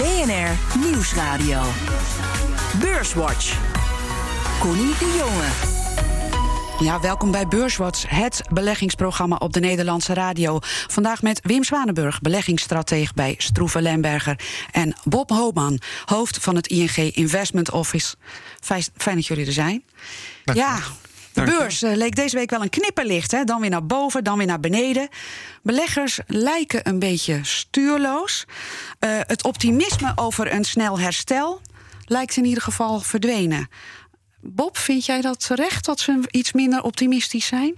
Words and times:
BNR 0.00 0.78
Nieuwsradio. 0.78 1.62
Beurswatch. 2.80 3.58
Connie 4.60 4.98
de 4.98 5.14
Jonge. 5.18 5.48
Ja, 6.88 7.00
welkom 7.00 7.30
bij 7.30 7.46
Beurswatch, 7.46 8.08
het 8.08 8.42
beleggingsprogramma 8.52 9.36
op 9.36 9.52
de 9.52 9.60
Nederlandse 9.60 10.14
radio. 10.14 10.58
Vandaag 10.86 11.22
met 11.22 11.40
Wim 11.42 11.64
Zwanenburg, 11.64 12.20
beleggingsstratege 12.20 13.12
bij 13.14 13.34
Stroeven 13.38 13.82
Lemberger. 13.82 14.40
En 14.70 14.94
Bob 15.04 15.30
Hoopman, 15.30 15.80
hoofd 16.04 16.38
van 16.38 16.56
het 16.56 16.66
ING 16.66 16.96
Investment 16.96 17.70
Office. 17.70 18.14
Fijn 18.96 19.16
dat 19.16 19.26
jullie 19.26 19.46
er 19.46 19.52
zijn. 19.52 19.84
Ja, 20.44 20.78
de 21.32 21.42
beurs 21.42 21.82
eh, 21.82 21.96
leek 21.96 22.14
deze 22.14 22.36
week 22.36 22.50
wel 22.50 22.62
een 22.62 22.70
knipperlicht. 22.70 23.30
Hè? 23.30 23.44
Dan 23.44 23.60
weer 23.60 23.70
naar 23.70 23.86
boven, 23.86 24.24
dan 24.24 24.38
weer 24.38 24.46
naar 24.46 24.60
beneden. 24.60 25.08
Beleggers 25.62 26.20
lijken 26.26 26.88
een 26.88 26.98
beetje 26.98 27.40
stuurloos. 27.42 28.44
Uh, 29.00 29.10
het 29.18 29.44
optimisme 29.44 30.12
over 30.14 30.52
een 30.52 30.64
snel 30.64 30.98
herstel 30.98 31.60
lijkt 32.04 32.36
in 32.36 32.44
ieder 32.44 32.62
geval 32.62 33.00
verdwenen. 33.00 33.68
Bob, 34.40 34.78
vind 34.78 35.06
jij 35.06 35.20
dat 35.20 35.46
terecht 35.46 35.84
dat 35.84 36.00
ze 36.00 36.20
iets 36.30 36.52
minder 36.52 36.82
optimistisch 36.82 37.46
zijn? 37.46 37.74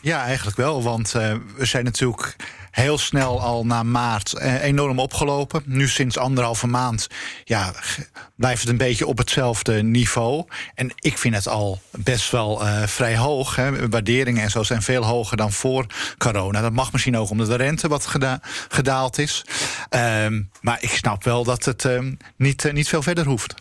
Ja, 0.00 0.24
eigenlijk 0.24 0.56
wel. 0.56 0.82
Want 0.82 1.14
uh, 1.14 1.34
we 1.56 1.64
zijn 1.64 1.84
natuurlijk 1.84 2.36
heel 2.74 2.98
snel 2.98 3.40
al 3.40 3.66
na 3.66 3.82
maart 3.82 4.34
uh, 4.36 4.62
enorm 4.62 4.98
opgelopen. 4.98 5.62
Nu 5.66 5.88
sinds 5.88 6.18
anderhalve 6.18 6.66
maand 6.66 7.06
ja, 7.44 7.72
blijft 8.36 8.60
het 8.60 8.70
een 8.70 8.76
beetje 8.76 9.06
op 9.06 9.18
hetzelfde 9.18 9.82
niveau. 9.82 10.44
En 10.74 10.92
ik 10.94 11.18
vind 11.18 11.34
het 11.34 11.48
al 11.48 11.80
best 11.90 12.30
wel 12.30 12.62
uh, 12.62 12.82
vrij 12.82 13.16
hoog. 13.16 13.56
Hè. 13.56 13.88
Waarderingen 13.88 14.42
en 14.42 14.50
zo 14.50 14.62
zijn 14.62 14.82
veel 14.82 15.04
hoger 15.04 15.36
dan 15.36 15.52
voor 15.52 15.86
corona. 16.18 16.60
Dat 16.60 16.72
mag 16.72 16.92
misschien 16.92 17.16
ook 17.16 17.30
omdat 17.30 17.46
de 17.46 17.56
rente 17.56 17.88
wat 17.88 18.06
geda 18.06 18.40
gedaald 18.68 19.18
is. 19.18 19.44
Uh, 19.90 20.26
maar 20.60 20.78
ik 20.80 20.90
snap 20.90 21.24
wel 21.24 21.44
dat 21.44 21.64
het 21.64 21.84
ehm, 21.84 22.14
niet, 22.36 22.72
niet 22.72 22.88
veel 22.88 23.02
verder 23.02 23.26
hoeft. 23.26 23.54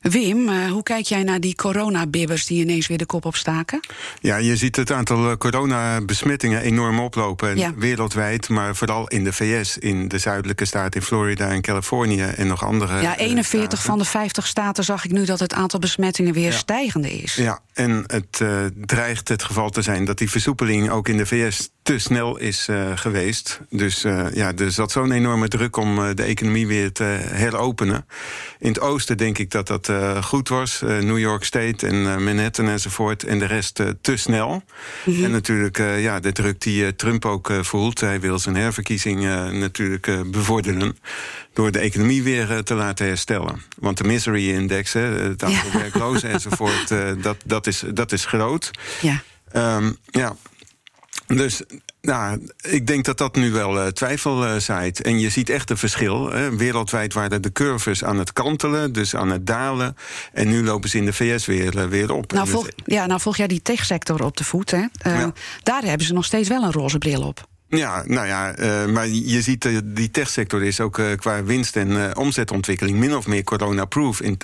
Wim, 0.00 0.48
uh, 0.48 0.70
hoe 0.70 0.82
kijk 0.82 1.04
jij 1.04 1.22
naar 1.22 1.40
die 1.40 1.54
coronabibbers 1.54 2.46
die 2.46 2.60
ineens 2.60 2.86
weer 2.86 2.98
de 2.98 3.06
kop 3.06 3.24
opstaken? 3.24 3.80
Ja, 4.20 4.36
je 4.36 4.56
ziet 4.56 4.76
het 4.76 4.92
aantal 4.92 5.36
coronabesmettingen 5.36 6.62
enorm 6.62 7.00
oplopen 7.00 7.56
ja. 7.56 7.74
wereldwijd, 7.76 8.48
maar 8.48 8.76
vooral 8.76 9.08
in 9.08 9.24
de 9.24 9.32
VS, 9.32 9.78
in 9.78 10.08
de 10.08 10.18
zuidelijke 10.18 10.64
staten, 10.64 11.00
in 11.00 11.06
Florida 11.06 11.48
en 11.48 11.60
Californië 11.60 12.22
en 12.22 12.46
nog 12.46 12.64
andere. 12.64 13.02
Ja, 13.02 13.16
41 13.16 13.78
uh, 13.78 13.84
van 13.84 13.98
de 13.98 14.04
50 14.04 14.46
staten 14.46 14.84
zag 14.84 15.04
ik 15.04 15.10
nu 15.10 15.24
dat 15.24 15.40
het 15.40 15.54
aantal 15.54 15.78
besmettingen 15.80 16.32
weer 16.34 16.50
ja. 16.50 16.56
stijgende 16.56 17.12
is. 17.12 17.34
Ja, 17.34 17.60
en 17.72 18.04
het 18.06 18.40
uh, 18.42 18.64
dreigt 18.74 19.28
het 19.28 19.42
geval 19.42 19.70
te 19.70 19.82
zijn 19.82 20.04
dat 20.04 20.18
die 20.18 20.30
versoepeling 20.30 20.90
ook 20.90 21.08
in 21.08 21.16
de 21.16 21.26
VS 21.26 21.70
te 21.90 21.98
snel 21.98 22.38
is 22.38 22.68
uh, 22.68 22.90
geweest. 22.94 23.60
Dus 23.70 24.04
uh, 24.04 24.26
ja, 24.32 24.52
er 24.56 24.72
zat 24.72 24.92
zo'n 24.92 25.12
enorme 25.12 25.48
druk 25.48 25.76
om 25.76 25.98
uh, 25.98 26.08
de 26.14 26.22
economie 26.22 26.66
weer 26.66 26.92
te 26.92 27.02
heropenen. 27.04 28.06
In 28.58 28.68
het 28.68 28.80
oosten 28.80 29.16
denk 29.16 29.38
ik 29.38 29.50
dat 29.50 29.66
dat 29.66 29.90
goed 30.24 30.48
was. 30.48 30.80
New 30.80 31.18
York 31.18 31.44
State 31.44 31.86
en 31.86 32.24
Manhattan 32.24 32.68
enzovoort. 32.68 33.24
En 33.24 33.38
de 33.38 33.44
rest 33.44 33.74
te 34.00 34.16
snel. 34.16 34.50
Mm 35.04 35.14
-hmm. 35.14 35.24
En 35.24 35.30
natuurlijk 35.30 35.78
ja, 35.78 36.20
de 36.20 36.32
druk 36.32 36.60
die 36.60 36.96
Trump 36.96 37.24
ook 37.24 37.52
voelt. 37.60 38.00
Hij 38.00 38.20
wil 38.20 38.38
zijn 38.38 38.54
herverkiezing 38.54 39.20
natuurlijk 39.52 40.30
bevorderen. 40.30 40.98
Door 41.52 41.70
de 41.70 41.78
economie 41.78 42.22
weer 42.22 42.62
te 42.62 42.74
laten 42.74 43.06
herstellen. 43.06 43.62
Want 43.78 43.98
de 43.98 44.04
misery 44.04 44.50
index, 44.50 44.92
het 44.92 45.42
aantal 45.42 45.70
ja. 45.72 45.78
werklozen 45.78 46.30
enzovoort, 46.30 46.88
dat, 47.22 47.36
dat, 47.44 47.66
is, 47.66 47.84
dat 47.94 48.12
is 48.12 48.24
groot. 48.24 48.70
Ja. 49.00 49.22
Um, 49.52 49.96
ja, 50.10 50.36
dus 51.36 51.62
nou, 52.00 52.48
ik 52.60 52.86
denk 52.86 53.04
dat 53.04 53.18
dat 53.18 53.36
nu 53.36 53.50
wel 53.50 53.76
uh, 53.76 53.86
twijfel 53.86 54.46
uh, 54.46 54.56
zaait. 54.56 55.02
En 55.02 55.18
je 55.18 55.30
ziet 55.30 55.48
echt 55.48 55.70
een 55.70 55.76
verschil. 55.76 56.30
Hè. 56.30 56.56
Wereldwijd 56.56 57.14
waren 57.14 57.42
de 57.42 57.52
curves 57.52 58.04
aan 58.04 58.18
het 58.18 58.32
kantelen, 58.32 58.92
dus 58.92 59.16
aan 59.16 59.30
het 59.30 59.46
dalen. 59.46 59.96
En 60.32 60.48
nu 60.48 60.64
lopen 60.64 60.88
ze 60.88 60.98
in 60.98 61.04
de 61.04 61.12
VS 61.12 61.46
weer, 61.46 61.76
uh, 61.76 61.84
weer 61.84 62.12
op. 62.12 62.32
Nou, 62.32 62.48
volg, 62.48 62.68
ja, 62.84 63.06
nou 63.06 63.20
volg 63.20 63.36
jij 63.36 63.46
die 63.46 63.62
techsector 63.62 64.24
op 64.24 64.36
de 64.36 64.44
voet. 64.44 64.70
Hè? 64.70 64.84
Ja. 65.02 65.32
Daar 65.62 65.82
hebben 65.82 66.06
ze 66.06 66.12
nog 66.12 66.24
steeds 66.24 66.48
wel 66.48 66.62
een 66.62 66.72
roze 66.72 66.98
bril 66.98 67.22
op. 67.22 67.48
Ja, 67.70 68.02
nou 68.06 68.26
ja, 68.26 68.58
uh, 68.58 68.86
maar 68.86 69.08
je 69.08 69.42
ziet 69.42 69.64
uh, 69.64 69.78
die 69.84 70.10
techsector 70.10 70.62
is 70.62 70.80
ook 70.80 70.98
uh, 70.98 71.06
qua 71.16 71.44
winst 71.44 71.76
en 71.76 72.16
omzetontwikkeling 72.16 72.98
min 72.98 73.16
of 73.16 73.26
meer 73.26 73.44
corona-proof. 73.44 74.20
En 74.20 74.38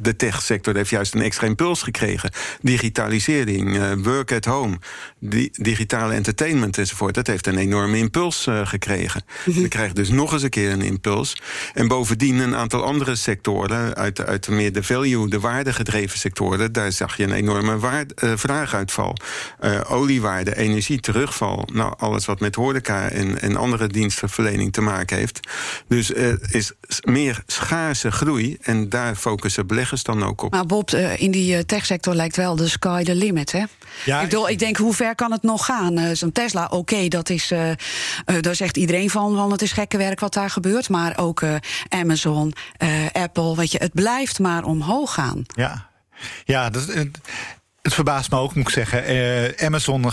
de 0.00 0.16
techsector 0.16 0.74
heeft 0.74 0.90
juist 0.90 1.14
een 1.14 1.22
extra 1.22 1.46
impuls 1.46 1.82
gekregen. 1.82 2.30
Digitalisering, 2.60 3.78
work 4.02 4.32
at 4.32 4.44
home, 4.44 4.78
di 5.18 5.48
digitale 5.52 6.14
entertainment 6.14 6.78
enzovoort. 6.78 7.14
Dat 7.14 7.26
heeft 7.26 7.46
een 7.46 7.58
enorme 7.58 7.98
impuls 7.98 8.46
gekregen. 8.64 9.22
-hmm. 9.44 9.62
We 9.62 9.68
krijgen 9.68 9.94
dus 9.94 10.08
nog 10.08 10.32
eens 10.32 10.42
een 10.42 10.50
keer 10.50 10.70
een 10.70 10.82
impuls. 10.82 11.42
En 11.74 11.88
bovendien 11.88 12.38
een 12.38 12.56
aantal 12.56 12.84
andere 12.84 13.14
sectoren, 13.14 13.94
uit, 13.94 14.26
uit 14.26 14.48
meer 14.48 14.72
de 14.72 14.82
value, 14.82 15.28
de 15.28 15.40
waardegedreven 15.40 16.18
sectoren, 16.18 16.72
daar 16.72 16.92
zag 16.92 17.16
je 17.16 17.24
een 17.24 17.32
enorme 17.32 17.78
waard, 17.78 18.12
vraaguitval. 18.14 19.16
oliewaarde, 19.88 20.56
energie, 20.56 21.00
terugval. 21.00 21.68
Nou, 21.72 21.94
alles 22.12 22.26
wat 22.26 22.40
met 22.40 22.54
horeca 22.54 23.08
en, 23.08 23.40
en 23.40 23.56
andere 23.56 23.86
dienstverlening 23.86 24.72
te 24.72 24.80
maken 24.80 25.16
heeft. 25.16 25.40
Dus 25.88 26.14
er 26.14 26.38
is 26.50 26.72
meer 27.02 27.42
schaarse 27.46 28.10
groei 28.10 28.56
en 28.60 28.88
daar 28.88 29.14
focussen 29.14 29.66
beleggers 29.66 30.02
dan 30.02 30.22
ook 30.22 30.42
op. 30.42 30.52
Maar 30.52 30.66
Bob, 30.66 30.90
in 31.16 31.30
die 31.30 31.64
techsector 31.66 32.14
lijkt 32.14 32.36
wel 32.36 32.56
de 32.56 32.68
sky 32.68 33.02
the 33.02 33.14
limit, 33.14 33.52
hè? 33.52 33.64
Ja, 34.04 34.20
ik, 34.20 34.28
bedoel, 34.28 34.48
ik 34.48 34.58
denk, 34.58 34.76
hoe 34.76 34.94
ver 34.94 35.14
kan 35.14 35.32
het 35.32 35.42
nog 35.42 35.64
gaan? 35.64 35.98
Uh, 35.98 36.10
Zo'n 36.12 36.32
Tesla, 36.32 36.64
oké, 36.64 36.74
okay, 36.74 37.08
dat 37.08 37.30
is. 37.30 37.50
Uh, 37.50 37.68
uh, 37.68 37.74
daar 38.40 38.54
zegt 38.54 38.76
iedereen 38.76 39.10
van, 39.10 39.36
van 39.36 39.52
het 39.52 39.62
is 39.62 39.72
gekke 39.72 39.96
werk 39.96 40.20
wat 40.20 40.34
daar 40.34 40.50
gebeurt. 40.50 40.88
Maar 40.88 41.18
ook 41.18 41.42
Amazon, 41.88 42.52
Apple, 43.12 43.56
weet 43.56 43.72
je, 43.72 43.78
het 43.78 43.92
blijft 43.92 44.38
maar 44.38 44.64
omhoog 44.64 45.14
gaan. 45.14 45.44
Ja, 45.46 45.88
ja 46.44 46.70
dat, 46.70 46.86
het 47.82 47.94
verbaast 47.94 48.30
me 48.30 48.38
ook, 48.38 48.54
moet 48.54 48.68
ik 48.68 48.74
zeggen. 48.74 49.14
Uh, 49.14 49.66
Amazon, 49.66 50.04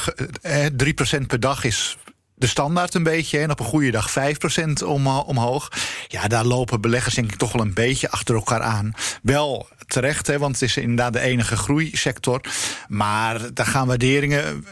uh, 0.42 0.66
3% 0.66 1.28
per 1.28 1.40
dag 1.40 1.64
is 1.64 1.98
de 2.36 2.48
standaard 2.48 2.94
een 2.94 3.04
beetje. 3.04 3.40
En 3.40 3.52
op 3.52 3.60
een 3.60 3.66
goede 3.66 3.92
dag 3.92 4.12
5% 4.12 4.84
om, 4.86 5.08
omhoog. 5.08 5.72
Ja, 6.08 6.28
daar 6.28 6.46
lopen 6.46 6.82
beleggers 6.82 7.16
denk 7.16 7.32
ik 7.32 7.38
toch 7.38 7.52
wel 7.52 7.62
een 7.62 7.74
beetje 7.74 8.12
achter 8.12 8.36
elkaar 8.36 8.62
aan. 8.62 8.94
Wel 9.22 9.68
terecht, 9.88 10.28
hè, 10.28 10.38
want 10.38 10.54
het 10.54 10.62
is 10.62 10.78
inderdaad 10.78 11.14
de 11.14 11.20
enige 11.20 11.58
groeisector. 11.58 12.42
Maar 12.88 13.54
daar 13.54 13.66
gaan 13.66 13.88
waarderingen 13.88 14.66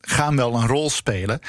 gaan 0.00 0.36
wel 0.36 0.54
een 0.54 0.66
rol 0.66 0.90
spelen 0.90 1.40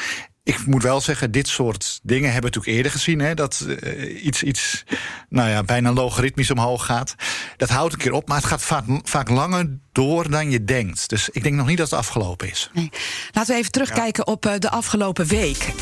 ik 0.44 0.66
moet 0.66 0.84
wel 0.84 1.02
zeggen, 1.02 1.32
dit 1.32 1.48
soort 1.48 2.00
dingen 2.04 2.32
hebben 2.32 2.52
we 2.52 2.58
natuurlijk 2.58 2.78
eerder 2.78 2.92
gezien. 2.92 3.20
Hè, 3.20 3.34
dat 3.34 3.66
uh, 3.68 4.26
iets, 4.26 4.44
iets 4.44 4.84
nou 5.30 5.50
ja, 5.50 5.64
bijna 5.64 5.94
logaritmisch 5.94 6.52
omhoog 6.52 6.86
gaat. 6.86 7.16
Dat 7.58 7.70
houdt 7.70 7.94
een 7.94 8.00
keer 8.00 8.12
op, 8.12 8.28
maar 8.28 8.38
het 8.38 8.46
gaat 8.46 8.62
vaak, 8.62 8.84
vaak 9.04 9.30
langer 9.30 9.78
door 9.92 10.30
dan 10.30 10.52
je 10.52 10.64
denkt. 10.64 11.10
Dus 11.10 11.30
ik 11.30 11.44
denk 11.44 11.56
nog 11.56 11.68
niet 11.68 11.78
dat 11.78 11.90
het 11.90 12.00
afgelopen 12.00 12.50
is. 12.50 12.70
Nee. 12.74 12.90
Laten 13.32 13.54
we 13.54 13.60
even 13.60 13.72
terugkijken 13.72 14.24
ja. 14.26 14.32
op 14.32 14.46
uh, 14.46 14.54
de 14.58 14.70
afgelopen 14.70 15.26
week. 15.26 15.74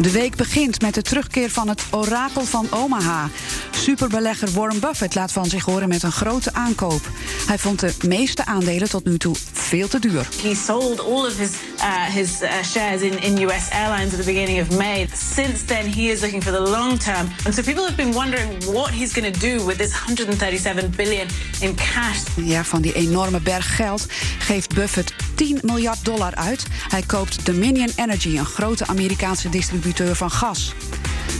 De 0.00 0.10
week 0.10 0.36
begint 0.36 0.80
met 0.80 0.94
de 0.94 1.02
terugkeer 1.02 1.50
van 1.50 1.68
het 1.68 1.82
orakel 1.90 2.44
van 2.44 2.66
Omaha. 2.70 3.28
Superbelegger 3.70 4.50
Warren 4.50 4.80
Buffett 4.80 5.14
laat 5.14 5.32
van 5.32 5.46
zich 5.46 5.64
horen 5.64 5.88
met 5.88 6.02
een 6.02 6.12
grote 6.12 6.52
aankoop. 6.52 7.10
Hij 7.46 7.58
vond 7.58 7.80
de 7.80 7.94
meeste 8.06 8.44
aandelen 8.44 8.88
tot 8.88 9.04
nu 9.04 9.18
toe 9.18 9.34
veel 9.52 9.88
te 9.88 9.98
duur. 9.98 10.28
He 10.42 10.54
sold 10.54 11.00
all 11.00 11.26
of 11.26 11.36
his 11.36 11.50
uh, 11.76 12.04
his 12.04 12.42
uh, 12.42 12.50
shares 12.64 13.00
in, 13.00 13.22
in 13.22 13.42
US 13.42 13.70
airlines 13.70 14.12
at 14.12 14.18
the 14.18 14.24
beginning 14.24 14.60
of 14.60 14.78
May. 14.78 15.08
Since 15.32 15.64
then, 15.64 15.92
he 15.92 16.02
is 16.02 16.20
looking 16.20 16.42
for 16.42 16.52
the 16.52 16.70
long 16.70 16.98
term. 16.98 17.28
And 17.44 17.54
so 17.54 17.62
people 17.62 17.84
have 17.84 17.96
been 17.96 18.12
wondering 18.12 18.64
what 18.64 18.90
he's 18.90 19.12
going 19.12 19.32
to 19.32 19.40
do 19.40 19.66
with 19.66 19.78
this 19.78 19.92
137 19.92 20.90
billion 20.96 21.26
in 21.60 21.74
cash. 21.74 22.18
Ja, 22.36 22.64
van 22.64 22.82
die 22.82 22.92
enorme 22.92 23.40
berg 23.40 23.76
geld 23.76 24.06
geeft 24.38 24.74
Buffett 24.74 25.12
10 25.38 25.58
miljard 25.62 26.04
dollar 26.04 26.34
uit. 26.34 26.66
Hij 26.88 27.02
koopt 27.02 27.46
Dominion 27.46 27.90
Energy, 27.96 28.36
een 28.36 28.44
grote 28.44 28.86
Amerikaanse 28.86 29.48
distributeur 29.48 30.16
van 30.16 30.30
gas. 30.30 30.74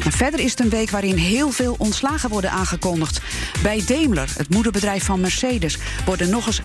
Verder 0.08 0.40
is 0.40 0.50
het 0.50 0.60
een 0.60 0.68
week 0.68 0.90
waarin 0.90 1.16
heel 1.16 1.50
veel 1.50 1.74
ontslagen 1.78 2.30
worden 2.30 2.50
aangekondigd. 2.50 3.20
Bij 3.62 3.82
Daimler, 3.86 4.30
het 4.36 4.50
moederbedrijf 4.50 5.04
van 5.04 5.20
Mercedes, 5.20 5.78
worden 6.06 6.30
nog 6.30 6.46
eens 6.46 6.60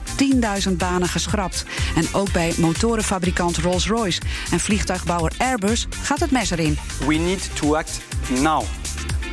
10.000 0.68 0.72
banen 0.78 1.08
geschrapt. 1.08 1.66
En 1.96 2.06
ook 2.12 2.32
bij 2.32 2.54
motorenfabrikant 2.58 3.58
Rolls-Royce 3.58 4.22
en 4.52 4.60
vliegtuigbouwer 4.60 5.32
Airbus 5.38 5.88
gaat 6.02 6.20
het 6.20 6.32
mes 6.32 6.50
erin. 6.50 6.78
We 7.08 7.16
need 7.16 7.50
to 7.56 7.76
act 7.76 8.00
now 8.42 8.64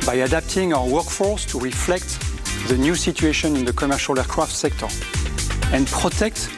by 0.05 0.21
adapting 0.21 0.73
our 0.73 0.89
workforce 0.89 1.47
to 1.47 1.59
reflect 1.59 2.17
the 2.67 2.77
new 2.77 2.95
situation 2.95 3.55
in 3.55 3.65
the 3.65 3.73
commercial 3.73 4.15
aircraft 4.17 4.55
sector 4.55 4.89
and 5.73 5.89
protect 5.89 6.49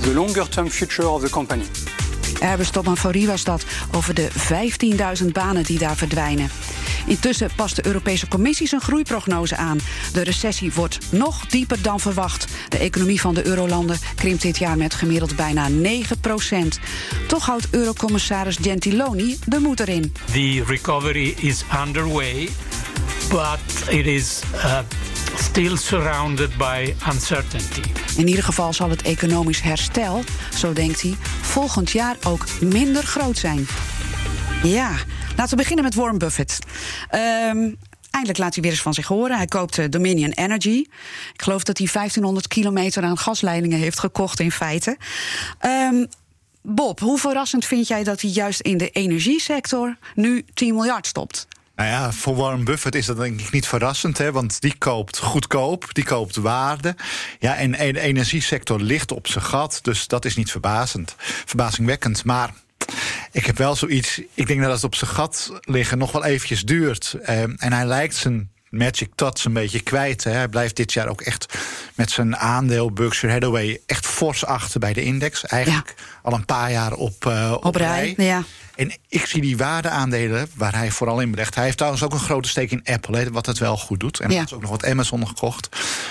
the 0.00 0.14
longer-term 0.14 0.70
future 0.70 1.08
of 1.08 1.20
the 1.22 1.30
company. 1.30 1.64
Airbus 2.40 2.70
topman 2.70 2.96
Faurie 2.96 3.26
was 3.26 3.44
dat 3.44 3.64
over 3.92 4.14
de 4.14 4.28
15.000 5.20 5.26
banen 5.32 5.64
die 5.64 5.78
daar 5.78 5.96
verdwijnen. 5.96 6.50
Intussen 7.06 7.50
past 7.56 7.76
de 7.76 7.86
Europese 7.86 8.28
Commissie 8.28 8.68
zijn 8.68 8.80
groeiprognose 8.80 9.56
aan. 9.56 9.78
De 10.12 10.24
recessie 10.24 10.72
wordt 10.72 10.98
nog 11.10 11.46
dieper 11.46 11.82
dan 11.82 12.00
verwacht. 12.00 12.46
De 12.68 12.78
economie 12.78 13.20
van 13.20 13.34
de 13.34 13.46
eurolanden 13.46 13.98
krimpt 14.14 14.42
dit 14.42 14.58
jaar 14.58 14.76
met 14.76 14.94
gemiddeld 14.94 15.36
bijna 15.36 15.68
9 15.68 16.20
procent. 16.20 16.78
Toch 17.26 17.46
houdt 17.46 17.66
eurocommissaris 17.70 18.58
Gentiloni 18.62 19.38
de 19.46 19.58
moed 19.58 19.80
erin. 19.80 20.12
The 20.32 20.64
recovery 20.66 21.34
is 21.40 21.64
underway. 21.86 22.48
but 23.30 23.60
it 23.90 24.06
is 24.06 24.42
uh, 24.54 24.82
still 25.38 25.76
surrounded 25.76 26.56
by 26.56 26.94
uncertainty. 27.12 27.82
In 28.16 28.28
ieder 28.28 28.44
geval 28.44 28.72
zal 28.72 28.90
het 28.90 29.02
economisch 29.02 29.60
herstel, 29.60 30.24
zo 30.54 30.72
denkt 30.72 31.02
hij, 31.02 31.16
volgend 31.42 31.90
jaar 31.90 32.16
ook 32.26 32.60
minder 32.60 33.02
groot 33.02 33.38
zijn. 33.38 33.66
Ja, 34.62 34.90
laten 35.36 35.50
we 35.50 35.56
beginnen 35.56 35.84
met 35.84 35.94
Warren 35.94 36.18
Buffett. 36.18 36.58
Um, 37.10 37.76
eindelijk 38.10 38.38
laat 38.38 38.54
hij 38.54 38.62
weer 38.62 38.72
eens 38.72 38.82
van 38.82 38.94
zich 38.94 39.06
horen. 39.06 39.36
Hij 39.36 39.46
koopt 39.46 39.78
uh, 39.78 39.84
Dominion 39.90 40.30
Energy. 40.30 40.84
Ik 41.32 41.42
geloof 41.42 41.64
dat 41.64 41.78
hij 41.78 41.88
1500 41.92 42.48
kilometer 42.48 43.02
aan 43.02 43.18
gasleidingen 43.18 43.78
heeft 43.78 43.98
gekocht 43.98 44.40
in 44.40 44.52
feite. 44.52 44.96
Um, 45.90 46.06
Bob, 46.62 47.00
hoe 47.00 47.18
verrassend 47.18 47.64
vind 47.64 47.88
jij 47.88 48.04
dat 48.04 48.20
hij 48.20 48.30
juist 48.30 48.60
in 48.60 48.78
de 48.78 48.90
energiesector 48.90 49.96
nu 50.14 50.44
10 50.54 50.74
miljard 50.74 51.06
stopt? 51.06 51.46
Nou 51.76 51.88
ja, 51.88 52.12
voor 52.12 52.36
Warren 52.36 52.64
Buffett 52.64 52.94
is 52.94 53.06
dat 53.06 53.16
denk 53.16 53.40
ik 53.40 53.50
niet 53.50 53.66
verrassend, 53.66 54.18
hè, 54.18 54.32
want 54.32 54.60
die 54.60 54.74
koopt 54.78 55.18
goedkoop, 55.18 55.88
die 55.92 56.04
koopt 56.04 56.36
waarde. 56.36 56.96
Ja, 57.38 57.56
en 57.56 57.72
de 57.72 58.00
energiesector 58.00 58.80
ligt 58.80 59.12
op 59.12 59.26
zijn 59.26 59.44
gat, 59.44 59.78
dus 59.82 60.06
dat 60.06 60.24
is 60.24 60.36
niet 60.36 60.50
verbazend, 60.50 61.14
verbazingwekkend. 61.18 62.24
Maar 62.24 62.54
ik 63.32 63.46
heb 63.46 63.58
wel 63.58 63.76
zoiets, 63.76 64.20
ik 64.34 64.46
denk 64.46 64.62
dat 64.62 64.72
het 64.72 64.84
op 64.84 64.94
zijn 64.94 65.10
gat 65.10 65.52
liggen 65.60 65.98
nog 65.98 66.12
wel 66.12 66.24
eventjes 66.24 66.62
duurt. 66.62 67.16
Uh, 67.20 67.42
en 67.42 67.72
hij 67.72 67.86
lijkt 67.86 68.14
zijn 68.14 68.50
Magic 68.70 69.08
Touch 69.14 69.44
een 69.44 69.52
beetje 69.52 69.80
kwijt. 69.80 70.24
Hè. 70.24 70.30
Hij 70.30 70.48
blijft 70.48 70.76
dit 70.76 70.92
jaar 70.92 71.08
ook 71.08 71.20
echt 71.20 71.58
met 71.94 72.10
zijn 72.10 72.36
aandeel 72.36 72.92
Berkshire 72.92 73.32
Hathaway 73.32 73.80
echt 73.86 74.06
fors 74.06 74.44
achter 74.44 74.80
bij 74.80 74.92
de 74.92 75.02
index. 75.02 75.44
Eigenlijk 75.44 75.94
al 76.22 76.32
een 76.32 76.44
paar 76.44 76.70
jaar 76.70 76.92
op, 76.92 77.24
uh, 77.24 77.52
op, 77.54 77.64
op 77.64 77.74
rij. 77.76 78.14
Ja. 78.16 78.42
En 78.76 78.92
ik 79.08 79.26
zie 79.26 79.40
die 79.40 79.56
waardeaandelen 79.56 80.48
waar 80.54 80.74
hij 80.74 80.90
vooral 80.90 81.20
in 81.20 81.30
belegt. 81.30 81.54
Hij 81.54 81.64
heeft 81.64 81.76
trouwens 81.76 82.02
ook 82.02 82.12
een 82.12 82.18
grote 82.18 82.48
steek 82.48 82.70
in 82.70 82.82
Apple, 82.84 83.18
hè, 83.18 83.30
wat 83.30 83.46
het 83.46 83.58
wel 83.58 83.76
goed 83.76 84.00
doet. 84.00 84.20
En 84.20 84.28
hij 84.28 84.38
heeft 84.38 84.52
ook 84.52 84.60
nog 84.60 84.70
wat 84.70 84.84
Amazon 84.84 85.26
gekocht. 85.26 85.68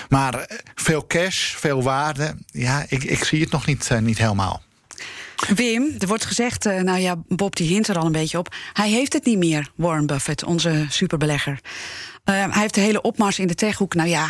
Maar 0.08 0.34
eh, 0.34 0.58
veel 0.74 1.06
cash, 1.06 1.54
veel 1.54 1.82
waarde. 1.82 2.34
Ja, 2.46 2.84
ik, 2.88 3.04
ik 3.04 3.24
zie 3.24 3.40
het 3.40 3.50
nog 3.50 3.66
niet, 3.66 3.88
uh, 3.92 3.98
niet 3.98 4.18
helemaal. 4.18 4.62
Wim, 5.54 5.94
er 5.98 6.06
wordt 6.06 6.24
gezegd, 6.24 6.66
uh, 6.66 6.80
nou 6.80 6.98
ja, 6.98 7.14
Bob 7.28 7.56
die 7.56 7.68
hint 7.68 7.88
er 7.88 7.98
al 7.98 8.06
een 8.06 8.12
beetje 8.12 8.38
op. 8.38 8.54
Hij 8.72 8.90
heeft 8.90 9.12
het 9.12 9.24
niet 9.24 9.38
meer, 9.38 9.70
Warren 9.74 10.06
Buffett, 10.06 10.44
onze 10.44 10.86
superbelegger. 10.88 11.60
Uh, 12.28 12.34
hij 12.34 12.60
heeft 12.60 12.74
de 12.74 12.80
hele 12.80 13.02
opmars 13.02 13.38
in 13.38 13.46
de 13.46 13.54
techhoek, 13.54 13.94
nou 13.94 14.08
ja, 14.08 14.28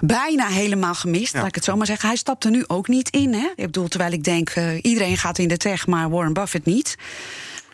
bijna 0.00 0.46
helemaal 0.46 0.94
gemist, 0.94 1.32
ja. 1.32 1.38
laat 1.38 1.48
ik 1.48 1.54
het 1.54 1.64
zo 1.64 1.76
maar 1.76 1.86
zeggen. 1.86 2.08
Hij 2.08 2.16
stapt 2.16 2.44
er 2.44 2.50
nu 2.50 2.64
ook 2.66 2.88
niet 2.88 3.10
in. 3.10 3.34
Hè? 3.34 3.48
Ik 3.56 3.64
bedoel, 3.64 3.88
terwijl 3.88 4.12
ik 4.12 4.24
denk, 4.24 4.54
uh, 4.54 4.64
iedereen 4.82 5.16
gaat 5.16 5.38
in 5.38 5.48
de 5.48 5.56
tech, 5.56 5.86
maar 5.86 6.10
Warren 6.10 6.32
Buffett 6.32 6.64
niet. 6.64 6.96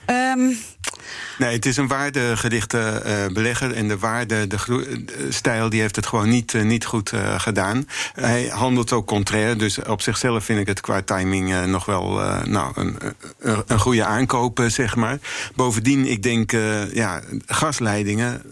Um, 0.07 0.59
Nee, 1.39 1.55
het 1.55 1.67
is 1.67 1.77
een 1.77 1.87
waardegerichte 1.89 3.03
uh, 3.07 3.35
belegger. 3.35 3.75
En 3.75 3.89
de 3.89 3.99
waarde, 3.99 4.47
de 4.47 4.59
stijl, 5.29 5.69
die 5.69 5.81
heeft 5.81 5.97
het 5.97 6.07
gewoon 6.07 6.29
niet, 6.29 6.53
uh, 6.53 6.63
niet 6.63 6.85
goed 6.85 7.13
uh, 7.13 7.41
gedaan. 7.41 7.89
Hij 8.15 8.47
handelt 8.47 8.93
ook 8.93 9.07
contrair. 9.07 9.59
Dus 9.59 9.83
op 9.83 10.03
zichzelf 10.03 10.45
vind 10.45 10.61
ik 10.61 10.67
het 10.67 10.81
qua 10.81 11.03
timing 11.03 11.67
nog 11.67 11.85
wel 11.85 12.21
nou, 12.45 12.73
een, 12.75 12.99
een 13.67 13.79
goede 13.79 14.05
aankoop, 14.05 14.65
zeg 14.67 14.97
maar. 14.97 15.19
Bovendien, 15.55 16.07
ik 16.07 16.23
denk, 16.23 16.51
ja, 16.93 17.21
gasleidingen 17.47 18.43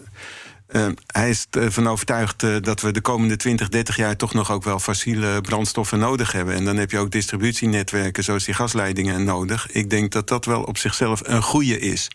uh, 0.71 0.87
hij 1.07 1.29
is 1.29 1.47
ervan 1.49 1.87
overtuigd 1.87 2.43
uh, 2.43 2.55
dat 2.61 2.81
we 2.81 2.91
de 2.91 3.01
komende 3.01 3.35
20, 3.35 3.69
30 3.69 3.95
jaar 3.95 4.15
toch 4.15 4.33
nog 4.33 4.51
ook 4.51 4.63
wel 4.63 4.79
fossiele 4.79 5.41
brandstoffen 5.41 5.99
nodig 5.99 6.31
hebben. 6.31 6.55
En 6.55 6.65
dan 6.65 6.77
heb 6.77 6.91
je 6.91 6.97
ook 6.97 7.11
distributienetwerken 7.11 8.23
zoals 8.23 8.43
die 8.43 8.53
gasleidingen 8.53 9.23
nodig. 9.23 9.71
Ik 9.71 9.89
denk 9.89 10.11
dat 10.11 10.27
dat 10.27 10.45
wel 10.45 10.63
op 10.63 10.77
zichzelf 10.77 11.21
een 11.23 11.41
goede 11.41 11.79
is. 11.79 12.07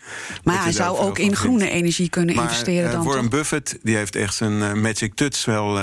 Maar 0.44 0.62
hij 0.62 0.72
zou 0.72 0.98
ook 0.98 1.18
in 1.18 1.36
groene 1.36 1.58
vindt. 1.58 1.74
energie 1.74 2.08
kunnen 2.08 2.34
maar, 2.34 2.44
investeren 2.44 2.90
dan. 2.90 3.00
Uh, 3.00 3.06
Warren 3.06 3.28
Buffett 3.28 3.78
die 3.82 3.96
heeft 3.96 4.16
echt 4.16 4.34
zijn 4.34 4.80
magic 4.80 5.14
touch 5.14 5.44
wel 5.44 5.78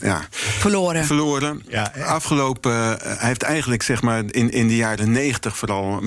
ja, 0.00 0.26
verloren. 0.30 1.04
verloren. 1.04 1.62
Ja, 1.68 1.92
Afgelopen, 2.04 2.72
hij 2.98 3.16
heeft 3.18 3.42
eigenlijk 3.42 3.82
zeg 3.82 4.02
maar 4.02 4.22
in, 4.30 4.50
in 4.50 4.68
de 4.68 4.76
jaren 4.76 5.10
90 5.10 5.56
vooral 5.56 6.02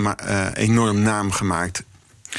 enorm 0.54 1.02
naam 1.02 1.32
gemaakt. 1.32 1.84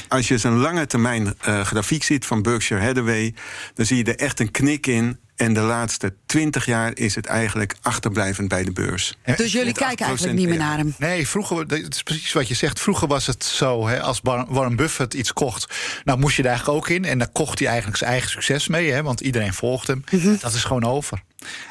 Als 0.09 0.29
je 0.29 0.39
zijn 0.39 0.57
lange 0.57 0.87
termijn 0.87 1.35
uh, 1.49 1.61
grafiek 1.61 2.03
ziet 2.03 2.27
van 2.27 2.43
Berkshire 2.43 2.85
Hathaway, 2.85 3.35
dan 3.75 3.87
zie 3.87 3.97
je 3.97 4.05
er 4.05 4.17
echt 4.17 4.41
een 4.41 4.51
knik 4.51 4.87
in. 4.87 5.19
En 5.37 5.53
de 5.53 5.61
laatste 5.61 6.15
twintig 6.27 6.67
jaar 6.67 6.97
is 6.97 7.15
het 7.15 7.27
eigenlijk 7.27 7.75
achterblijvend 7.83 8.49
bij 8.49 8.65
de 8.65 8.73
beurs. 8.73 9.19
Dus 9.37 9.53
jullie 9.53 9.73
kijken 9.73 10.07
eigenlijk 10.07 10.39
niet 10.39 10.49
meer 10.49 10.59
naar 10.59 10.77
hem? 10.77 10.95
Nee, 10.99 11.29
vroeger, 11.29 11.67
dat 11.67 11.95
is 11.95 12.03
precies 12.03 12.33
wat 12.33 12.49
je 12.49 12.55
zegt. 12.55 12.81
Vroeger 12.81 13.09
was 13.09 13.27
het 13.27 13.45
zo, 13.45 13.87
hè, 13.87 14.01
als 14.03 14.21
Warren 14.23 14.77
Buffett 14.77 15.15
iets 15.15 15.33
kocht... 15.33 15.75
nou 16.05 16.19
moest 16.19 16.37
je 16.37 16.43
daar 16.43 16.51
eigenlijk 16.51 16.81
ook 16.81 16.89
in. 16.89 17.05
En 17.05 17.19
daar 17.19 17.29
kocht 17.29 17.59
hij 17.59 17.69
eigenlijk 17.69 17.99
zijn 17.99 18.11
eigen 18.11 18.31
succes 18.31 18.69
mee. 18.69 18.91
Hè, 18.93 19.03
want 19.03 19.21
iedereen 19.21 19.55
volgt 19.55 19.87
hem. 19.87 20.05
Mm 20.11 20.21
-hmm. 20.21 20.39
Dat 20.41 20.55
is 20.55 20.65
gewoon 20.65 20.85
over. 20.85 21.23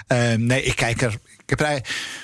Uh, 0.08 0.34
nee, 0.34 0.64
ik 0.64 0.76
kijk 0.76 1.02
er 1.02 1.16
ik, 1.48 1.60
heb, 1.60 1.60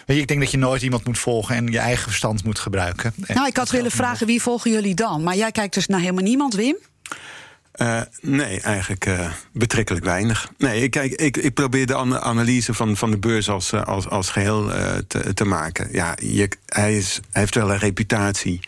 weet 0.06 0.16
je, 0.18 0.22
ik 0.22 0.28
denk 0.28 0.40
dat 0.40 0.52
je 0.52 0.58
nooit 0.58 0.82
iemand 0.82 1.06
moet 1.06 1.20
volgen 1.20 1.56
en 1.56 1.68
je 1.68 1.80
eigen 1.80 2.04
verstand 2.04 2.44
moet 2.44 2.60
gebruiken. 2.60 3.14
Nou, 3.28 3.48
ik 3.48 3.58
had 3.58 3.70
willen 3.70 3.92
vragen 3.92 4.28
wie 4.28 4.42
volgen 4.42 4.72
jullie 4.72 4.96
dan? 4.96 5.24
Maar 5.24 5.36
jij 5.36 5.52
kijkt 5.52 5.74
dus 5.74 5.88
naar 5.88 6.00
helemaal 6.00 6.24
niemand, 6.24 6.54
Wim? 6.54 6.78
Uh, 7.76 8.02
nee, 8.22 8.62
eigenlijk 8.62 9.06
uh, 9.06 9.32
betrekkelijk 9.52 10.06
weinig. 10.06 10.52
Nee, 10.58 10.84
ik, 10.84 10.92
kijk, 10.92 11.12
ik, 11.12 11.38
ik 11.38 11.54
probeer 11.54 11.86
de 11.86 12.20
analyse 12.20 12.74
van, 12.74 12.98
van 12.98 13.12
de 13.12 13.18
beurs 13.18 13.50
als, 13.50 13.74
als, 13.74 14.10
als 14.10 14.30
geheel 14.30 14.70
uh, 14.70 14.92
te, 15.08 15.34
te 15.34 15.46
maken. 15.46 15.88
Ja, 15.92 16.16
je, 16.22 16.50
hij, 16.66 16.98
is, 16.98 17.20
hij 17.32 17.42
heeft 17.42 17.56
wel 17.56 17.72
een 17.72 17.78
reputatie. 17.78 18.60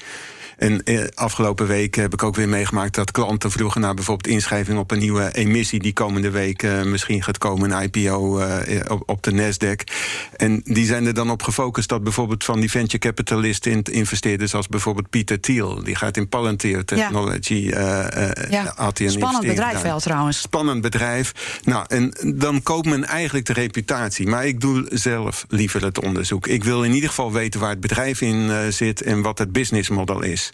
En 0.58 0.84
eh, 0.84 1.04
afgelopen 1.14 1.68
week 1.68 1.96
heb 1.96 2.14
ik 2.14 2.24
ook 2.24 2.36
weer 2.36 2.50
meegemaakt 2.50 2.96
dat 2.96 3.12
klanten 3.12 3.52
vroegen 3.52 3.82
naar 3.82 3.94
bijvoorbeeld 3.94 4.34
inschrijving 4.34 4.78
op 4.78 4.92
een 4.92 5.00
nieuwe 5.00 5.32
emissie 5.32 5.80
die 5.80 5.94
komende 5.94 6.30
week 6.30 6.64
uh, 6.64 6.84
misschien 6.84 7.24
gaat 7.24 7.38
komen, 7.38 7.72
een 7.72 7.84
IPO 7.84 8.40
uh, 8.40 8.80
op, 9.06 9.24
de 9.24 9.32
Nasdaq. 9.32 9.94
En 10.36 10.62
die 10.64 10.86
zijn 10.86 11.06
er 11.06 11.14
dan 11.14 11.32
op 11.32 11.44
gefocust 11.44 11.90
dat 11.90 12.04
bijvoorbeeld 12.04 12.44
van 12.44 12.60
die 12.60 12.72
venture 12.72 12.98
capitalisten 12.98 13.72
in 13.72 13.84
investeerders 13.84 14.54
als 14.54 14.68
bijvoorbeeld 14.68 15.10
Pieter 15.10 15.40
Thiel, 15.40 15.84
die 15.84 15.96
gaat 15.96 16.18
in 16.18 16.30
Palantir 16.30 16.86
Technology. 16.86 17.54
Ja. 17.54 18.34
ja. 18.50 18.92
Spannend 18.94 19.46
bedrijf 19.46 19.82
wel 19.82 20.00
trouwens. 20.00 20.42
Spannend 20.42 20.82
bedrijf. 20.82 21.60
Nou, 21.64 21.86
en 21.88 22.14
dan 22.36 22.64
koopt 22.64 22.88
men 22.88 23.06
eigenlijk 23.06 23.46
de 23.46 23.54
reputatie. 23.54 24.28
Maar 24.28 24.46
ik 24.46 24.62
doe 24.62 24.86
zelf 24.90 25.46
liever 25.50 25.84
het 25.84 26.04
onderzoek. 26.04 26.48
Ik 26.48 26.64
wil 26.64 26.84
in 26.84 26.94
ieder 26.94 27.10
geval 27.10 27.32
weten 27.32 27.60
waar 27.60 27.70
het 27.70 27.80
bedrijf 27.80 28.22
in 28.22 28.74
zit 28.74 29.02
en 29.02 29.22
wat 29.22 29.38
het 29.38 29.52
businessmodel 29.52 30.22
is. 30.22 30.45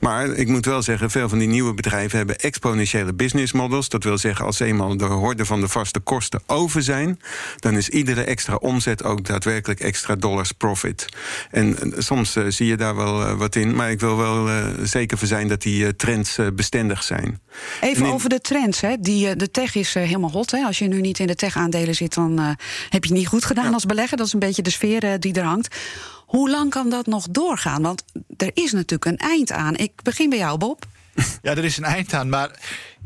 Maar 0.00 0.26
ik 0.28 0.48
moet 0.48 0.64
wel 0.64 0.82
zeggen, 0.82 1.10
veel 1.10 1.28
van 1.28 1.38
die 1.38 1.48
nieuwe 1.48 1.74
bedrijven 1.74 2.18
hebben 2.18 2.38
exponentiële 2.38 3.14
business 3.14 3.52
models. 3.52 3.88
Dat 3.88 4.04
wil 4.04 4.18
zeggen, 4.18 4.44
als 4.44 4.56
ze 4.56 4.64
eenmaal 4.64 4.96
de 4.96 5.04
horde 5.04 5.44
van 5.44 5.60
de 5.60 5.68
vaste 5.68 6.00
kosten 6.00 6.42
over 6.46 6.82
zijn, 6.82 7.20
dan 7.56 7.76
is 7.76 7.88
iedere 7.88 8.22
extra 8.22 8.54
omzet 8.54 9.04
ook 9.04 9.24
daadwerkelijk 9.24 9.80
extra 9.80 10.14
dollars 10.14 10.52
profit. 10.52 11.06
En 11.50 11.92
soms 11.96 12.36
uh, 12.36 12.44
zie 12.48 12.66
je 12.66 12.76
daar 12.76 12.96
wel 12.96 13.20
uh, 13.20 13.32
wat 13.32 13.56
in, 13.56 13.74
maar 13.74 13.90
ik 13.90 14.00
wil 14.00 14.16
wel 14.16 14.48
uh, 14.48 14.66
zeker 14.82 15.18
voor 15.18 15.28
zijn 15.28 15.48
dat 15.48 15.62
die 15.62 15.96
trends 15.96 16.38
bestendig 16.54 17.02
zijn. 17.02 17.40
Even 17.80 18.06
in... 18.06 18.12
over 18.12 18.28
de 18.28 18.40
trends. 18.40 18.80
Hè. 18.80 18.96
Die, 19.00 19.36
de 19.36 19.50
tech 19.50 19.74
is 19.74 19.94
helemaal 19.94 20.30
hot. 20.30 20.50
Hè. 20.50 20.64
Als 20.64 20.78
je 20.78 20.88
nu 20.88 21.00
niet 21.00 21.18
in 21.18 21.26
de 21.26 21.34
tech-aandelen 21.34 21.94
zit, 21.94 22.14
dan 22.14 22.56
heb 22.88 23.04
je 23.04 23.12
niet 23.12 23.26
goed 23.28 23.44
gedaan 23.44 23.64
ja. 23.64 23.72
als 23.72 23.86
belegger. 23.86 24.16
Dat 24.16 24.26
is 24.26 24.32
een 24.32 24.38
beetje 24.38 24.62
de 24.62 24.70
sfeer 24.70 25.20
die 25.20 25.34
er 25.34 25.44
hangt. 25.44 25.76
Hoe 26.26 26.50
lang 26.50 26.70
kan 26.70 26.90
dat 26.90 27.06
nog 27.06 27.26
doorgaan? 27.30 27.82
Want 27.82 28.04
er 28.42 28.50
is 28.54 28.72
natuurlijk 28.72 29.04
een 29.04 29.28
eind 29.28 29.52
aan. 29.52 29.76
Ik 29.76 29.92
begin 30.02 30.28
bij 30.28 30.38
jou, 30.38 30.58
Bob. 30.58 30.84
Ja, 31.42 31.50
er 31.50 31.64
is 31.64 31.76
een 31.76 31.84
eind 31.84 32.14
aan, 32.14 32.28
maar 32.28 32.50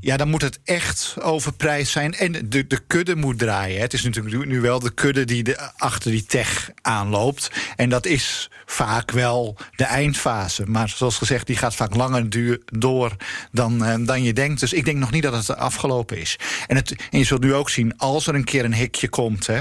ja, 0.01 0.17
dan 0.17 0.29
moet 0.29 0.43
het 0.43 0.59
echt 0.65 1.17
overprijs 1.21 1.91
zijn. 1.91 2.15
En 2.15 2.33
de, 2.49 2.67
de 2.67 2.81
kudde 2.87 3.17
moet 3.17 3.39
draaien. 3.39 3.81
Het 3.81 3.93
is 3.93 4.03
natuurlijk 4.03 4.47
nu 4.47 4.61
wel 4.61 4.79
de 4.79 4.95
kudde 4.95 5.25
die 5.25 5.43
de, 5.43 5.71
achter 5.77 6.11
die 6.11 6.25
tech 6.25 6.71
aanloopt. 6.83 7.51
En 7.77 7.89
dat 7.89 8.07
is 8.07 8.51
vaak 8.67 9.11
wel 9.11 9.57
de 9.77 9.85
eindfase. 9.85 10.67
Maar 10.67 10.89
zoals 10.89 11.17
gezegd, 11.17 11.47
die 11.47 11.57
gaat 11.57 11.75
vaak 11.75 11.95
langer 11.95 12.31
duur, 12.31 12.61
door 12.65 13.17
dan, 13.53 13.85
eh, 13.85 13.95
dan 14.01 14.23
je 14.23 14.33
denkt. 14.33 14.61
Dus 14.61 14.73
ik 14.73 14.85
denk 14.85 14.99
nog 14.99 15.11
niet 15.11 15.23
dat 15.23 15.47
het 15.47 15.57
afgelopen 15.57 16.19
is. 16.19 16.39
En, 16.67 16.77
het, 16.77 16.97
en 17.11 17.19
je 17.19 17.25
zult 17.25 17.43
nu 17.43 17.55
ook 17.55 17.71
zien, 17.71 17.99
als 17.99 18.27
er 18.27 18.35
een 18.35 18.45
keer 18.45 18.65
een 18.65 18.75
hikje 18.75 19.09
komt... 19.09 19.47
Hè, 19.47 19.59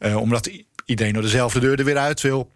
uh, 0.00 0.16
omdat 0.16 0.50
iedereen 0.84 1.12
door 1.12 1.22
dezelfde 1.22 1.60
deur 1.60 1.78
er 1.78 1.84
weer 1.84 1.98
uit 1.98 2.20
wil 2.20 2.50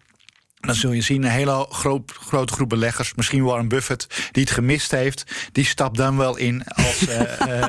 dan 0.61 0.75
zul 0.75 0.91
je 0.91 1.01
zien 1.01 1.23
een 1.23 1.29
hele 1.29 1.65
groot, 1.69 2.11
grote 2.11 2.53
groep 2.53 2.69
beleggers, 2.69 3.13
misschien 3.15 3.43
Warren 3.43 3.67
Buffett, 3.67 4.07
die 4.31 4.43
het 4.43 4.51
gemist 4.51 4.91
heeft, 4.91 5.23
die 5.51 5.65
stapt 5.65 5.97
dan 5.97 6.17
wel 6.17 6.37
in 6.37 6.63
als, 6.67 7.07
uh, 7.07 7.19
uh, 7.21 7.65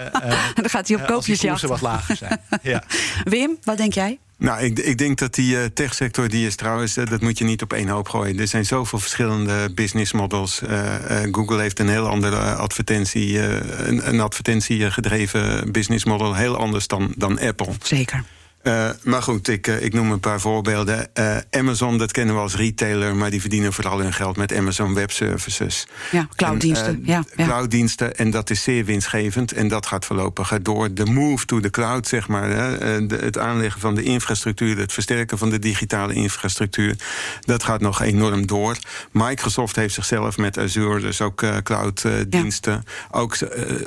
dan 0.55 0.71
gaat 0.71 0.89
hij 0.89 0.97
op 0.97 1.07
koopjesjacht. 1.07 1.63
wat 1.63 1.81
lager 1.81 2.17
zijn. 2.17 2.41
ja. 2.63 2.83
Wim, 3.25 3.59
wat 3.63 3.77
denk 3.77 3.93
jij? 3.93 4.19
Nou, 4.37 4.63
ik, 4.63 4.79
ik 4.79 4.99
denk 4.99 5.19
dat 5.19 5.35
die 5.35 5.57
uh, 5.57 5.65
techsector, 5.65 6.29
die 6.29 6.47
is 6.47 6.57
trouwens, 6.57 6.97
uh, 6.97 7.07
dat 7.07 7.21
moet 7.21 7.39
je 7.39 7.45
niet 7.45 7.63
op 7.63 7.73
één 7.73 7.89
hoop 7.89 8.09
gooien. 8.09 8.39
Er 8.39 8.49
zijn 8.49 8.65
zoveel 8.65 8.99
verschillende 8.99 9.73
business 9.75 10.13
models. 10.13 10.63
Uh, 10.63 10.95
Google 11.31 11.61
heeft 11.61 11.79
een 11.79 11.89
heel 11.89 12.07
andere 12.07 12.37
advertentie, 12.55 13.39
een, 13.39 14.09
een 14.09 14.21
advertentiegedreven 14.21 15.73
business 15.73 16.05
model, 16.05 16.35
heel 16.35 16.57
anders 16.57 16.87
dan, 16.87 17.15
dan 17.17 17.41
Apple. 17.41 17.69
Zeker. 17.83 18.25
Uh, 18.63 18.91
maar 19.03 19.23
goed, 19.23 19.49
ik, 19.49 19.67
uh, 19.67 19.83
ik 19.83 19.93
noem 19.93 20.11
een 20.11 20.21
paar 20.21 20.41
voorbeelden. 20.41 21.09
Uh, 21.19 21.37
Amazon, 21.51 21.99
dat 21.99 22.13
kennen 22.13 22.35
we 22.35 22.41
als 22.41 22.57
retailer, 22.57 23.17
maar 23.17 23.31
die 23.31 23.41
verdienen 23.41 23.73
vooral 23.73 24.01
hun 24.01 24.13
geld 24.13 24.37
met 24.37 24.55
Amazon 24.55 24.95
Web 24.95 25.11
Services. 25.11 25.87
Ja, 26.11 26.29
clouddiensten. 26.37 27.03
ja, 27.05 27.25
ja, 27.37 27.45
Clouddiensten, 27.45 28.17
en 28.17 28.31
dat 28.31 28.51
is 28.51 28.63
zeer 28.63 28.85
winstgevend. 28.85 29.53
En 29.53 29.69
dat 29.69 29.87
gaat 29.87 30.05
voorlopig 30.05 30.59
door 30.63 30.95
de 30.95 31.05
move 31.05 31.47
to 31.47 31.61
the 31.61 31.71
cloud, 31.71 32.09
zeg 32.09 32.29
maar. 32.29 32.51
Hè, 32.51 33.07
de, 33.07 33.17
het 33.17 33.39
aanleggen 33.39 33.81
van 33.81 33.95
de 33.95 34.03
infrastructuur, 34.03 34.79
het 34.79 34.93
versterken 34.93 35.39
van 35.39 35.51
de 35.51 35.59
digitale 35.59 36.15
infrastructuur. 36.15 36.97
Dat 37.41 37.63
gaat 37.63 37.81
nog 37.81 38.01
enorm 38.01 38.47
door. 38.47 38.77
Microsoft 39.13 39.77
heeft 39.77 39.95
zichzelf 39.95 40.37
met 40.37 40.59
Azure, 40.59 41.01
dus 41.01 41.21
ook 41.21 41.45
clouddiensten, 41.63 42.73
ja. 42.73 43.19
ook 43.19 43.39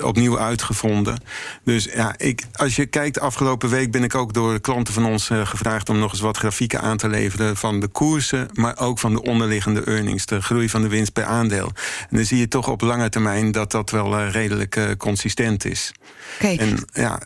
opnieuw 0.02 0.40
uitgevonden. 0.40 1.18
Dus 1.64 1.84
ja, 1.84 2.14
ik, 2.18 2.44
als 2.54 2.76
je 2.76 2.86
kijkt, 2.86 3.20
afgelopen 3.20 3.70
week 3.70 3.92
ben 3.92 4.04
ik 4.04 4.16
ook 4.16 4.34
door 4.34 4.60
klanten 4.66 4.94
van 4.94 5.06
ons 5.06 5.30
uh, 5.30 5.48
gevraagd 5.48 5.90
om 5.90 6.00
nog 6.00 6.12
eens 6.12 6.22
wat 6.22 6.38
grafieken 6.38 6.82
aan 6.82 6.98
te 6.98 7.08
leveren 7.10 7.58
van 7.58 7.80
de 7.80 7.88
koersen, 7.88 8.48
maar 8.54 8.80
ook 8.80 9.00
van 9.00 9.14
de 9.14 9.22
onderliggende 9.22 9.84
earnings, 9.84 10.26
de 10.26 10.42
groei 10.42 10.70
van 10.70 10.82
de 10.82 10.88
winst 10.88 11.14
per 11.14 11.24
aandeel. 11.24 11.72
En 12.10 12.16
dan 12.18 12.26
zie 12.26 12.38
je 12.38 12.48
toch 12.48 12.68
op 12.68 12.82
lange 12.82 13.10
termijn 13.10 13.52
dat 13.52 13.72
dat 13.72 13.90
wel 13.90 14.20
uh, 14.20 14.32
redelijk 14.32 14.76
uh, 14.76 14.86
consistent 14.98 15.66
is. 15.66 15.92
En 16.40 16.86
ja, 16.94 17.20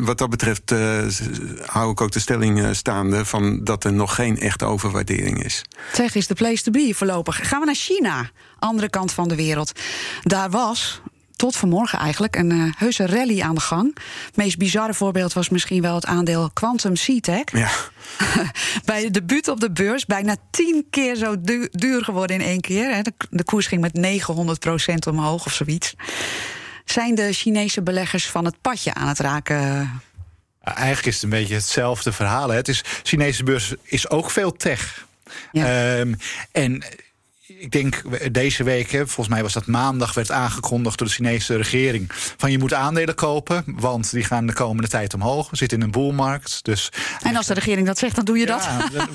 wat 0.00 0.18
dat 0.18 0.30
betreft 0.30 0.74
hou 1.66 1.90
ik 1.90 2.00
ook 2.00 2.12
de 2.12 2.20
stelling 2.20 2.76
staande 2.76 3.24
van 3.24 3.64
dat 3.64 3.84
er 3.84 3.92
nog 3.92 4.14
geen 4.14 4.38
echte 4.38 4.64
overwaardering 4.64 5.44
is. 5.44 5.64
Zeg 5.92 6.14
is 6.14 6.26
de 6.26 6.34
place 6.34 6.62
to 6.62 6.70
be 6.70 6.92
voorlopig. 6.94 7.48
Gaan 7.48 7.60
we 7.60 7.66
naar 7.66 7.74
China, 7.74 8.30
andere 8.58 8.90
kant 8.90 9.12
van 9.12 9.28
de 9.28 9.36
wereld. 9.36 9.72
Daar 10.22 10.50
was 10.50 11.00
tot 11.42 11.56
vanmorgen 11.56 11.98
eigenlijk 11.98 12.36
een 12.36 12.52
uh, 12.52 12.72
heuse 12.76 13.06
rally 13.06 13.40
aan 13.40 13.54
de 13.54 13.60
gang. 13.60 13.98
Het 14.26 14.36
meest 14.36 14.58
bizarre 14.58 14.94
voorbeeld 14.94 15.32
was 15.32 15.48
misschien 15.48 15.82
wel 15.82 15.94
het 15.94 16.06
aandeel 16.06 16.50
Quantum 16.52 16.94
CTEC. 16.94 17.50
Ja. 17.56 17.70
Bij 18.84 19.02
de 19.02 19.10
debuut 19.10 19.48
op 19.48 19.60
de 19.60 19.72
beurs 19.72 20.06
bijna 20.06 20.36
tien 20.50 20.86
keer 20.90 21.16
zo 21.16 21.40
du 21.40 21.68
duur 21.70 22.04
geworden 22.04 22.40
in 22.40 22.46
één 22.46 22.60
keer. 22.60 22.94
Hè. 22.94 23.02
De, 23.02 23.12
de, 23.30 23.44
koers 23.44 23.66
ging 23.66 23.80
met 23.80 24.20
900% 25.06 25.08
omhoog 25.08 25.46
of 25.46 25.52
zoiets. 25.52 25.94
Zijn 26.84 27.14
de 27.14 27.32
Chinese 27.32 27.82
beleggers 27.82 28.26
van 28.26 28.44
het 28.44 28.60
padje 28.60 28.94
aan 28.94 29.08
het 29.08 29.18
raken? 29.18 29.90
Eigenlijk 30.62 31.06
is 31.06 31.14
het 31.14 31.22
een 31.22 31.30
beetje 31.30 31.54
hetzelfde 31.54 32.12
verhaal. 32.12 32.48
Hè. 32.48 32.56
Het 32.56 32.68
is, 32.68 32.84
Chinese 33.02 33.42
beurs 33.42 33.74
is 33.82 34.10
ook 34.10 34.30
veel 34.30 34.52
tech. 34.52 35.06
Ja. 35.52 35.98
Um, 35.98 36.16
en 36.52 36.84
ik 37.58 37.70
denk 37.70 38.02
deze 38.32 38.64
week, 38.64 38.88
volgens 38.88 39.28
mij 39.28 39.42
was 39.42 39.52
dat 39.52 39.66
maandag, 39.66 40.14
werd 40.14 40.30
aangekondigd 40.30 40.98
door 40.98 41.06
de 41.06 41.12
Chinese 41.12 41.56
regering. 41.56 42.10
Van 42.12 42.50
je 42.50 42.58
moet 42.58 42.74
aandelen 42.74 43.14
kopen, 43.14 43.64
want 43.66 44.10
die 44.10 44.24
gaan 44.24 44.46
de 44.46 44.52
komende 44.52 44.88
tijd 44.88 45.14
omhoog. 45.14 45.50
We 45.50 45.56
zitten 45.56 45.78
in 45.78 45.84
een 45.84 45.90
boelmarkt. 45.90 46.64
Dus 46.64 46.88
en 47.22 47.36
als 47.36 47.46
de 47.46 47.54
regering 47.54 47.86
dat 47.86 47.98
zegt, 47.98 48.16
dan 48.16 48.24
doe 48.24 48.38
je 48.38 48.46
dat? 48.46 48.68
Dan 48.92 49.08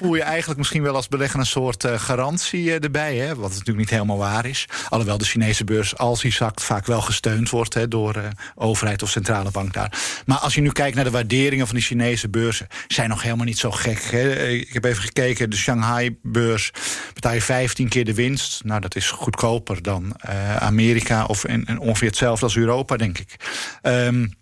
voel 0.00 0.14
je 0.14 0.22
eigenlijk 0.22 0.58
misschien 0.58 0.82
wel 0.82 0.94
als 0.94 1.08
belegger 1.08 1.40
een 1.40 1.46
soort 1.46 1.84
uh, 1.84 1.98
garantie 1.98 2.62
uh, 2.62 2.82
erbij. 2.82 3.16
Hè, 3.16 3.34
wat 3.34 3.50
natuurlijk 3.50 3.78
niet 3.78 3.90
helemaal 3.90 4.18
waar 4.18 4.46
is. 4.46 4.66
Alhoewel 4.88 5.18
de 5.18 5.24
Chinese 5.24 5.64
beurs, 5.64 5.96
als 5.96 6.20
die 6.20 6.32
zakt, 6.32 6.62
vaak 6.62 6.86
wel 6.86 7.00
gesteund 7.00 7.50
wordt 7.50 7.74
hè, 7.74 7.88
door 7.88 8.16
uh, 8.16 8.24
overheid 8.54 9.02
of 9.02 9.10
centrale 9.10 9.50
bank 9.50 9.72
daar. 9.72 9.92
Maar 10.26 10.38
als 10.38 10.54
je 10.54 10.60
nu 10.60 10.72
kijkt 10.72 10.94
naar 10.94 11.04
de 11.04 11.10
waarderingen 11.10 11.66
van 11.66 11.76
die 11.76 11.84
Chinese 11.84 12.28
beurzen, 12.28 12.66
zijn 12.88 13.08
nog 13.08 13.22
helemaal 13.22 13.44
niet 13.44 13.58
zo 13.58 13.70
gek. 13.70 14.02
Hè. 14.02 14.48
Ik 14.48 14.72
heb 14.72 14.84
even 14.84 15.02
gekeken, 15.02 15.50
de 15.50 15.56
Shanghai-beurs 15.56 16.70
betaal 17.14 17.32
je 17.32 17.42
15 17.70 17.88
tien 17.88 18.04
keer 18.04 18.14
de 18.14 18.22
winst. 18.22 18.64
Nou, 18.64 18.80
dat 18.80 18.96
is 18.96 19.10
goedkoper 19.10 19.82
dan 19.82 20.16
uh, 20.28 20.56
Amerika 20.56 21.24
of 21.24 21.44
en, 21.44 21.64
en 21.64 21.78
ongeveer 21.78 22.08
hetzelfde 22.08 22.44
als 22.44 22.56
Europa, 22.56 22.96
denk 22.96 23.18
ik. 23.18 23.36
Um, 23.82 24.38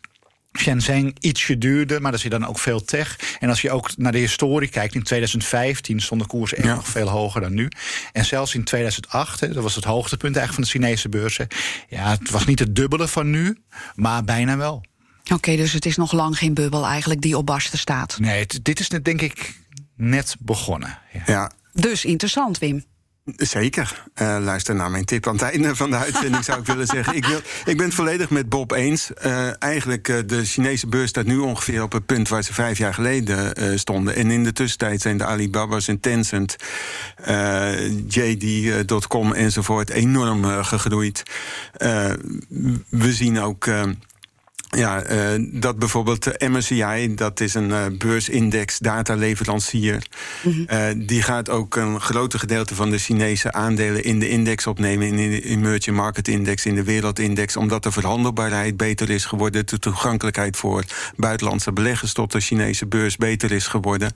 Shenzhen 0.58 1.12
ietsje 1.18 1.58
duurder, 1.58 2.00
maar 2.02 2.10
daar 2.10 2.20
zit 2.20 2.30
dan 2.30 2.46
ook 2.46 2.58
veel 2.58 2.84
tech. 2.84 3.18
En 3.38 3.48
als 3.48 3.60
je 3.60 3.70
ook 3.70 3.96
naar 3.96 4.12
de 4.12 4.18
historie 4.18 4.68
kijkt, 4.68 4.94
in 4.94 5.02
2015 5.02 6.00
stond 6.00 6.20
de 6.20 6.26
koers 6.26 6.54
echt 6.54 6.66
ja. 6.66 6.74
nog 6.74 6.88
veel 6.88 7.08
hoger 7.08 7.40
dan 7.40 7.54
nu. 7.54 7.68
En 8.12 8.24
zelfs 8.24 8.54
in 8.54 8.64
2008, 8.64 9.40
hè, 9.40 9.52
dat 9.52 9.62
was 9.62 9.74
het 9.74 9.84
hoogtepunt 9.84 10.36
eigenlijk 10.36 10.68
van 10.68 10.80
de 10.80 10.86
Chinese 10.86 11.08
beurzen. 11.08 11.46
Ja, 11.88 12.10
het 12.10 12.30
was 12.30 12.44
niet 12.44 12.58
het 12.58 12.76
dubbele 12.76 13.08
van 13.08 13.30
nu, 13.30 13.58
maar 13.94 14.24
bijna 14.24 14.56
wel. 14.56 14.74
Oké, 15.22 15.34
okay, 15.34 15.56
dus 15.56 15.72
het 15.72 15.86
is 15.86 15.96
nog 15.96 16.12
lang 16.12 16.38
geen 16.38 16.54
bubbel 16.54 16.86
eigenlijk 16.86 17.20
die 17.20 17.36
op 17.36 17.46
barsten 17.46 17.78
staat. 17.78 18.18
Nee, 18.18 18.40
het, 18.40 18.60
dit 18.62 18.80
is 18.80 18.88
net, 18.88 19.04
denk 19.04 19.20
ik 19.20 19.54
net 19.96 20.36
begonnen. 20.38 20.98
Ja. 21.12 21.22
ja. 21.26 21.50
Dus 21.80 22.04
interessant, 22.04 22.58
Wim. 22.58 22.84
Zeker. 23.36 24.04
Uh, 24.22 24.36
luister 24.40 24.74
naar 24.74 24.90
mijn 24.90 25.04
tip 25.04 25.26
aan 25.26 25.32
het 25.32 25.42
einde 25.42 25.76
van 25.76 25.90
de 25.90 25.96
uitzending, 25.96 26.44
zou 26.44 26.60
ik 26.60 26.66
willen 26.66 26.86
zeggen. 26.86 27.16
Ik, 27.16 27.24
wil, 27.24 27.40
ik 27.64 27.76
ben 27.76 27.86
het 27.86 27.94
volledig 27.94 28.30
met 28.30 28.48
Bob 28.48 28.72
eens. 28.72 29.10
Uh, 29.26 29.62
eigenlijk, 29.62 30.08
uh, 30.08 30.18
de 30.26 30.44
Chinese 30.44 30.86
beurs 30.86 31.08
staat 31.08 31.24
nu 31.24 31.38
ongeveer 31.38 31.82
op 31.82 31.92
het 31.92 32.06
punt 32.06 32.28
waar 32.28 32.42
ze 32.42 32.54
vijf 32.54 32.78
jaar 32.78 32.94
geleden 32.94 33.78
stonden. 33.78 34.14
En 34.14 34.30
in 34.30 34.44
de 34.44 34.52
tussentijd 34.52 35.00
zijn 35.00 35.18
de 35.18 35.24
Alibaba's 35.24 35.88
en 35.88 36.00
Tencent, 36.00 36.56
JD.com 38.08 39.32
enzovoort 39.32 39.90
enorm 39.90 40.44
gegroeid. 40.44 41.22
we 42.88 43.12
zien 43.12 43.40
ook 43.40 43.66
ja, 44.76 45.10
uh, 45.10 45.46
dat 45.50 45.78
bijvoorbeeld 45.78 46.24
de 46.24 46.48
MSCI, 46.48 47.14
dat 47.14 47.40
is 47.40 47.54
een 47.54 47.68
uh, 47.68 47.84
beursindex 47.98 48.78
dataleverancier. 48.78 50.06
Mm 50.42 50.52
-hmm. 50.52 50.66
uh, 50.70 51.06
die 51.06 51.22
gaat 51.22 51.50
ook 51.50 51.76
een 51.76 52.00
grote 52.00 52.38
gedeelte 52.38 52.74
van 52.74 52.90
de 52.90 52.98
Chinese 52.98 53.52
aandelen 53.52 54.04
in 54.04 54.18
de 54.18 54.28
index 54.28 54.66
opnemen. 54.66 55.06
In 55.06 55.16
de 55.16 55.42
Emerging 55.42 55.96
Market 55.96 56.28
Index, 56.28 56.66
in 56.66 56.74
de 56.74 56.82
Wereldindex. 56.82 57.56
Omdat 57.56 57.82
de 57.82 57.92
verhandelbaarheid 57.92 58.76
beter 58.76 59.10
is 59.10 59.24
geworden. 59.24 59.66
De 59.66 59.78
toegankelijkheid 59.78 60.56
voor 60.56 60.84
buitenlandse 61.16 61.72
beleggers 61.72 62.12
tot 62.12 62.32
de 62.32 62.40
Chinese 62.40 62.86
beurs 62.86 63.16
beter 63.16 63.52
is 63.52 63.66
geworden. 63.66 64.12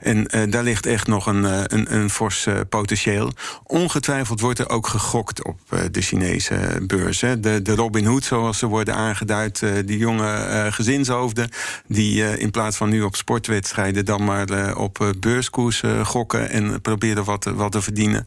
En 0.00 0.24
daar 0.50 0.62
ligt 0.62 0.86
echt 0.86 1.06
nog 1.06 1.26
een, 1.26 1.44
een, 1.74 1.94
een 1.94 2.10
fors 2.10 2.46
potentieel. 2.68 3.32
Ongetwijfeld 3.62 4.40
wordt 4.40 4.58
er 4.58 4.68
ook 4.68 4.86
gegokt 4.86 5.44
op 5.44 5.58
de 5.90 6.00
Chinese 6.00 6.80
beurs. 6.86 7.20
Hè. 7.20 7.40
De, 7.40 7.62
de 7.62 7.74
Robin 7.74 8.04
Hood, 8.04 8.24
zoals 8.24 8.58
ze 8.58 8.66
worden 8.66 8.94
aangeduid 8.94 9.62
die 9.88 9.98
jonge 9.98 10.46
uh, 10.46 10.72
gezinshoofden... 10.72 11.50
die 11.86 12.22
uh, 12.22 12.38
in 12.38 12.50
plaats 12.50 12.76
van 12.76 12.88
nu 12.88 13.02
op 13.02 13.16
sportwedstrijden... 13.16 14.04
dan 14.04 14.24
maar 14.24 14.50
uh, 14.50 14.76
op 14.76 15.14
beurskoers 15.20 15.82
gokken 16.02 16.50
en 16.50 16.80
proberen 16.80 17.24
wat, 17.24 17.44
wat 17.44 17.72
te 17.72 17.82
verdienen. 17.82 18.24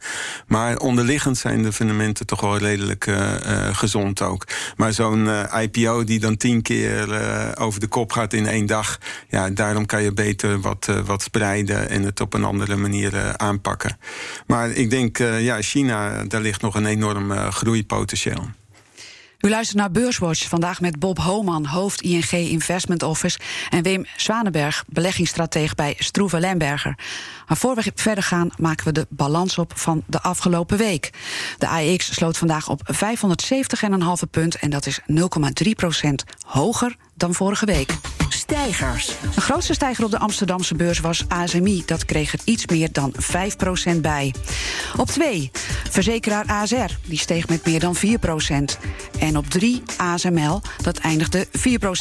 Maar 0.48 0.78
onderliggend 0.78 1.38
zijn 1.38 1.64
de 1.64 1.72
fundamenten 1.72 2.26
toch 2.26 2.42
wel 2.42 2.58
redelijk 2.58 3.12
gezond 3.72 4.22
ook. 4.22 4.48
Maar 4.76 4.94
zo'n 4.94 5.30
IPO 5.62 6.04
die 6.04 6.20
dan 6.20 6.38
tien 6.38 6.62
keer 6.62 7.08
over 7.58 7.80
de 7.80 7.88
kop 7.88 8.12
gaat 8.12 8.34
in 8.34 8.48
één 8.48 8.66
dag... 8.66 9.00
ja, 9.30 9.50
daarom 9.50 9.86
kan 9.86 10.04
je 10.04 10.14
beter 10.14 10.60
wat, 10.60 10.88
wat 11.06 11.22
spreiden 11.22 11.90
en 11.90 12.04
het 12.04 12.22
op 12.22 12.34
een 12.34 12.44
andere 12.44 12.76
manier 12.76 13.38
aanpakken. 13.38 13.98
Maar 14.48 14.70
ik 14.70 14.90
denk, 14.90 15.18
ja, 15.18 15.62
China, 15.62 16.24
daar 16.24 16.42
ligt 16.42 16.62
nog 16.62 16.76
een 16.76 16.86
enorm 16.86 17.32
groeipotentieel. 17.32 18.61
U 19.42 19.50
luistert 19.50 19.78
naar 19.78 19.92
Beurswatch 19.92 20.48
vandaag 20.48 20.82
met 20.82 21.00
Bob 21.00 21.18
Homan, 21.18 21.66
hoofd 21.66 22.02
ING 22.02 22.32
Investment 22.32 23.04
Office, 23.04 23.40
en 23.70 23.84
Wim 23.84 24.06
Zwanenberg, 24.16 24.84
beleggingsstratege 24.88 25.76
bij 25.76 25.96
Stroeve 25.98 26.40
Lemberger. 26.40 26.98
Maar 27.48 27.58
voor 27.58 27.76
we 27.76 27.92
verder 27.96 28.24
gaan, 28.24 28.50
maken 28.58 28.86
we 28.86 28.92
de 28.92 29.08
balans 29.10 29.58
op 29.58 29.74
van 29.76 30.04
de 30.08 30.22
afgelopen 30.22 30.78
week. 30.78 31.10
De 31.58 31.68
AEX 31.68 32.14
sloot 32.14 32.38
vandaag 32.38 32.70
op 32.70 32.82
570,5 32.94 34.30
punt 34.32 34.56
en 34.56 34.70
dat 34.70 34.86
is 34.86 35.00
0,3 35.00 35.70
procent 35.76 36.24
hoger 36.46 36.96
dan 37.16 37.34
vorige 37.34 37.66
week. 37.66 38.11
Stijgers. 38.52 39.16
De 39.36 39.42
grootste 39.42 39.74
stijger 39.74 40.04
op 40.04 40.12
de 40.12 40.20
Amsterdamse 40.20 40.76
beurs 40.76 41.00
was 41.00 41.24
ASMI. 41.28 41.84
Dat 41.86 42.06
kreeg 42.06 42.34
er 42.34 42.40
iets 42.44 42.66
meer 42.66 42.92
dan 42.92 43.14
5% 43.96 44.02
bij. 44.02 44.34
Op 44.98 45.08
2 45.08 45.52
verzekeraar 45.90 46.46
ASR. 46.46 46.92
Die 47.06 47.18
steeg 47.18 47.48
met 47.48 47.66
meer 47.66 47.80
dan 47.80 47.96
4%. 47.96 48.00
En 49.20 49.38
op 49.38 49.50
3 49.50 49.84
ASML. 49.98 50.62
Dat 50.82 50.98
eindigde 50.98 51.48
4% 51.48 51.50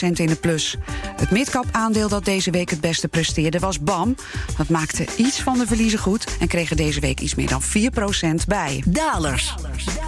in 0.01 0.27
de 0.27 0.37
plus. 0.41 0.77
Het 1.17 1.31
midcap 1.31 1.65
aandeel 1.71 2.09
dat 2.09 2.25
deze 2.25 2.51
week 2.51 2.71
het 2.71 2.81
beste 2.81 3.09
presteerde 3.09 3.59
was 3.59 3.81
BAM. 3.81 4.15
Dat 4.57 4.69
maakte 4.69 5.07
iets 5.17 5.41
van 5.41 5.59
de 5.59 5.67
verliezen 5.67 5.99
goed 5.99 6.27
en 6.41 6.49
kreeg 6.49 6.71
er 6.71 6.77
deze 6.77 7.01
week 7.01 7.21
iets 7.21 7.35
meer 7.35 7.49
dan 7.49 7.63
4% 7.63 8.47
bij. 8.47 8.83
Dalers. 8.87 9.55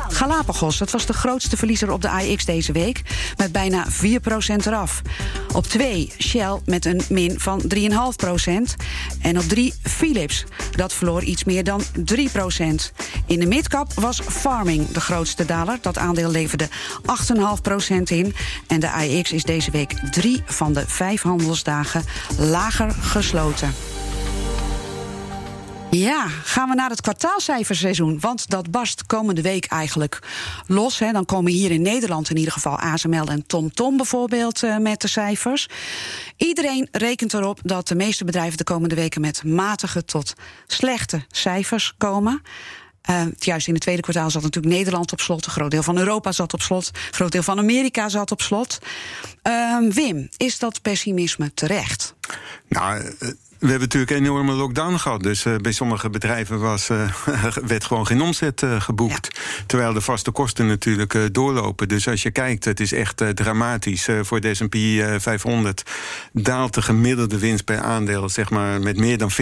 Galapagos, 0.08 0.78
dat 0.78 0.90
was 0.90 1.06
de 1.06 1.12
grootste 1.12 1.56
verliezer 1.56 1.92
op 1.92 2.02
de 2.02 2.10
AX 2.10 2.44
deze 2.44 2.72
week. 2.72 3.02
Met 3.36 3.52
bijna 3.52 3.86
4% 3.90 4.66
eraf. 4.66 5.02
Op 5.52 5.66
2 5.66 6.12
Met 6.64 6.84
een 6.84 7.00
min 7.08 7.40
van 7.40 7.62
3,5% 7.74 7.82
En 9.22 9.38
op 9.38 9.44
3 9.44 9.74
Philips. 9.82 10.44
Dat 10.76 10.92
verloor 10.92 11.22
iets 11.22 11.44
meer 11.44 11.64
dan 11.64 11.82
3% 11.82 11.84
In 13.26 13.38
de 13.38 13.46
midcap 13.46 13.92
was 13.92 14.20
Farming 14.20 14.88
de 14.88 15.00
grootste 15.00 15.44
daler. 15.44 15.78
Dat 15.80 15.98
aandeel 15.98 16.30
leverde 16.30 16.68
8,5% 16.68 18.02
in. 18.04 18.34
En 18.66 18.80
de 18.80 18.90
AX 18.90 19.32
is 19.32 19.44
deze 19.44 19.70
week 19.70 19.94
drie 20.10 20.42
van 20.46 20.72
de 20.72 20.84
vijf 20.86 21.22
handelsdagen 21.22 22.04
lager 22.38 22.90
gesloten. 22.90 23.74
Ja, 25.96 26.28
gaan 26.28 26.68
we 26.68 26.74
naar 26.74 26.90
het 26.90 27.00
kwartaalcijferseizoen. 27.00 28.20
Want 28.20 28.50
dat 28.50 28.70
barst 28.70 29.06
komende 29.06 29.42
week 29.42 29.64
eigenlijk 29.64 30.18
los. 30.66 30.98
Hè. 30.98 31.12
Dan 31.12 31.24
komen 31.24 31.52
hier 31.52 31.70
in 31.70 31.82
Nederland 31.82 32.30
in 32.30 32.36
ieder 32.36 32.52
geval 32.52 32.78
ASML 32.78 33.26
en 33.26 33.46
TomTom 33.46 33.72
Tom 33.72 33.96
bijvoorbeeld 33.96 34.62
uh, 34.62 34.76
met 34.78 35.00
de 35.00 35.08
cijfers. 35.08 35.68
Iedereen 36.36 36.88
rekent 36.92 37.34
erop 37.34 37.58
dat 37.62 37.88
de 37.88 37.94
meeste 37.94 38.24
bedrijven 38.24 38.56
de 38.56 38.64
komende 38.64 38.94
weken 38.94 39.20
met 39.20 39.44
matige 39.44 40.04
tot 40.04 40.34
slechte 40.66 41.24
cijfers 41.28 41.94
komen. 41.98 42.42
Uh, 43.10 43.22
juist 43.38 43.66
in 43.66 43.74
het 43.74 43.82
tweede 43.82 44.02
kwartaal 44.02 44.30
zat 44.30 44.42
natuurlijk 44.42 44.74
Nederland 44.74 45.12
op 45.12 45.20
slot. 45.20 45.46
Een 45.46 45.52
groot 45.52 45.70
deel 45.70 45.82
van 45.82 45.98
Europa 45.98 46.32
zat 46.32 46.52
op 46.52 46.62
slot. 46.62 46.90
Een 46.94 47.14
groot 47.14 47.32
deel 47.32 47.42
van 47.42 47.58
Amerika 47.58 48.08
zat 48.08 48.30
op 48.30 48.40
slot. 48.40 48.78
Uh, 49.42 49.78
Wim, 49.90 50.28
is 50.36 50.58
dat 50.58 50.82
pessimisme 50.82 51.54
terecht? 51.54 52.14
Nou, 52.68 53.14
we 53.62 53.68
hebben 53.68 53.88
natuurlijk 53.88 54.10
een 54.10 54.24
enorme 54.24 54.52
lockdown 54.52 54.96
gehad. 54.96 55.22
Dus 55.22 55.44
uh, 55.44 55.56
bij 55.56 55.72
sommige 55.72 56.10
bedrijven 56.10 56.60
was, 56.60 56.90
uh, 56.90 57.14
werd 57.66 57.84
gewoon 57.84 58.06
geen 58.06 58.20
omzet 58.22 58.62
uh, 58.62 58.80
geboekt. 58.80 59.28
Ja. 59.32 59.64
Terwijl 59.66 59.92
de 59.92 60.00
vaste 60.00 60.30
kosten 60.30 60.66
natuurlijk 60.66 61.34
doorlopen. 61.34 61.88
Dus 61.88 62.08
als 62.08 62.22
je 62.22 62.30
kijkt, 62.30 62.64
het 62.64 62.80
is 62.80 62.92
echt 62.92 63.22
dramatisch. 63.34 64.08
voor 64.22 64.40
de 64.40 64.54
S&P 64.54 64.76
500 65.20 65.82
daalt 66.32 66.74
de 66.74 66.82
gemiddelde 66.82 67.38
winst 67.38 67.64
per 67.64 67.80
aandeel... 67.80 68.28
zeg 68.28 68.50
maar 68.50 68.80
met 68.80 68.96
meer 68.96 69.18
dan 69.18 69.30
40% 69.32 69.34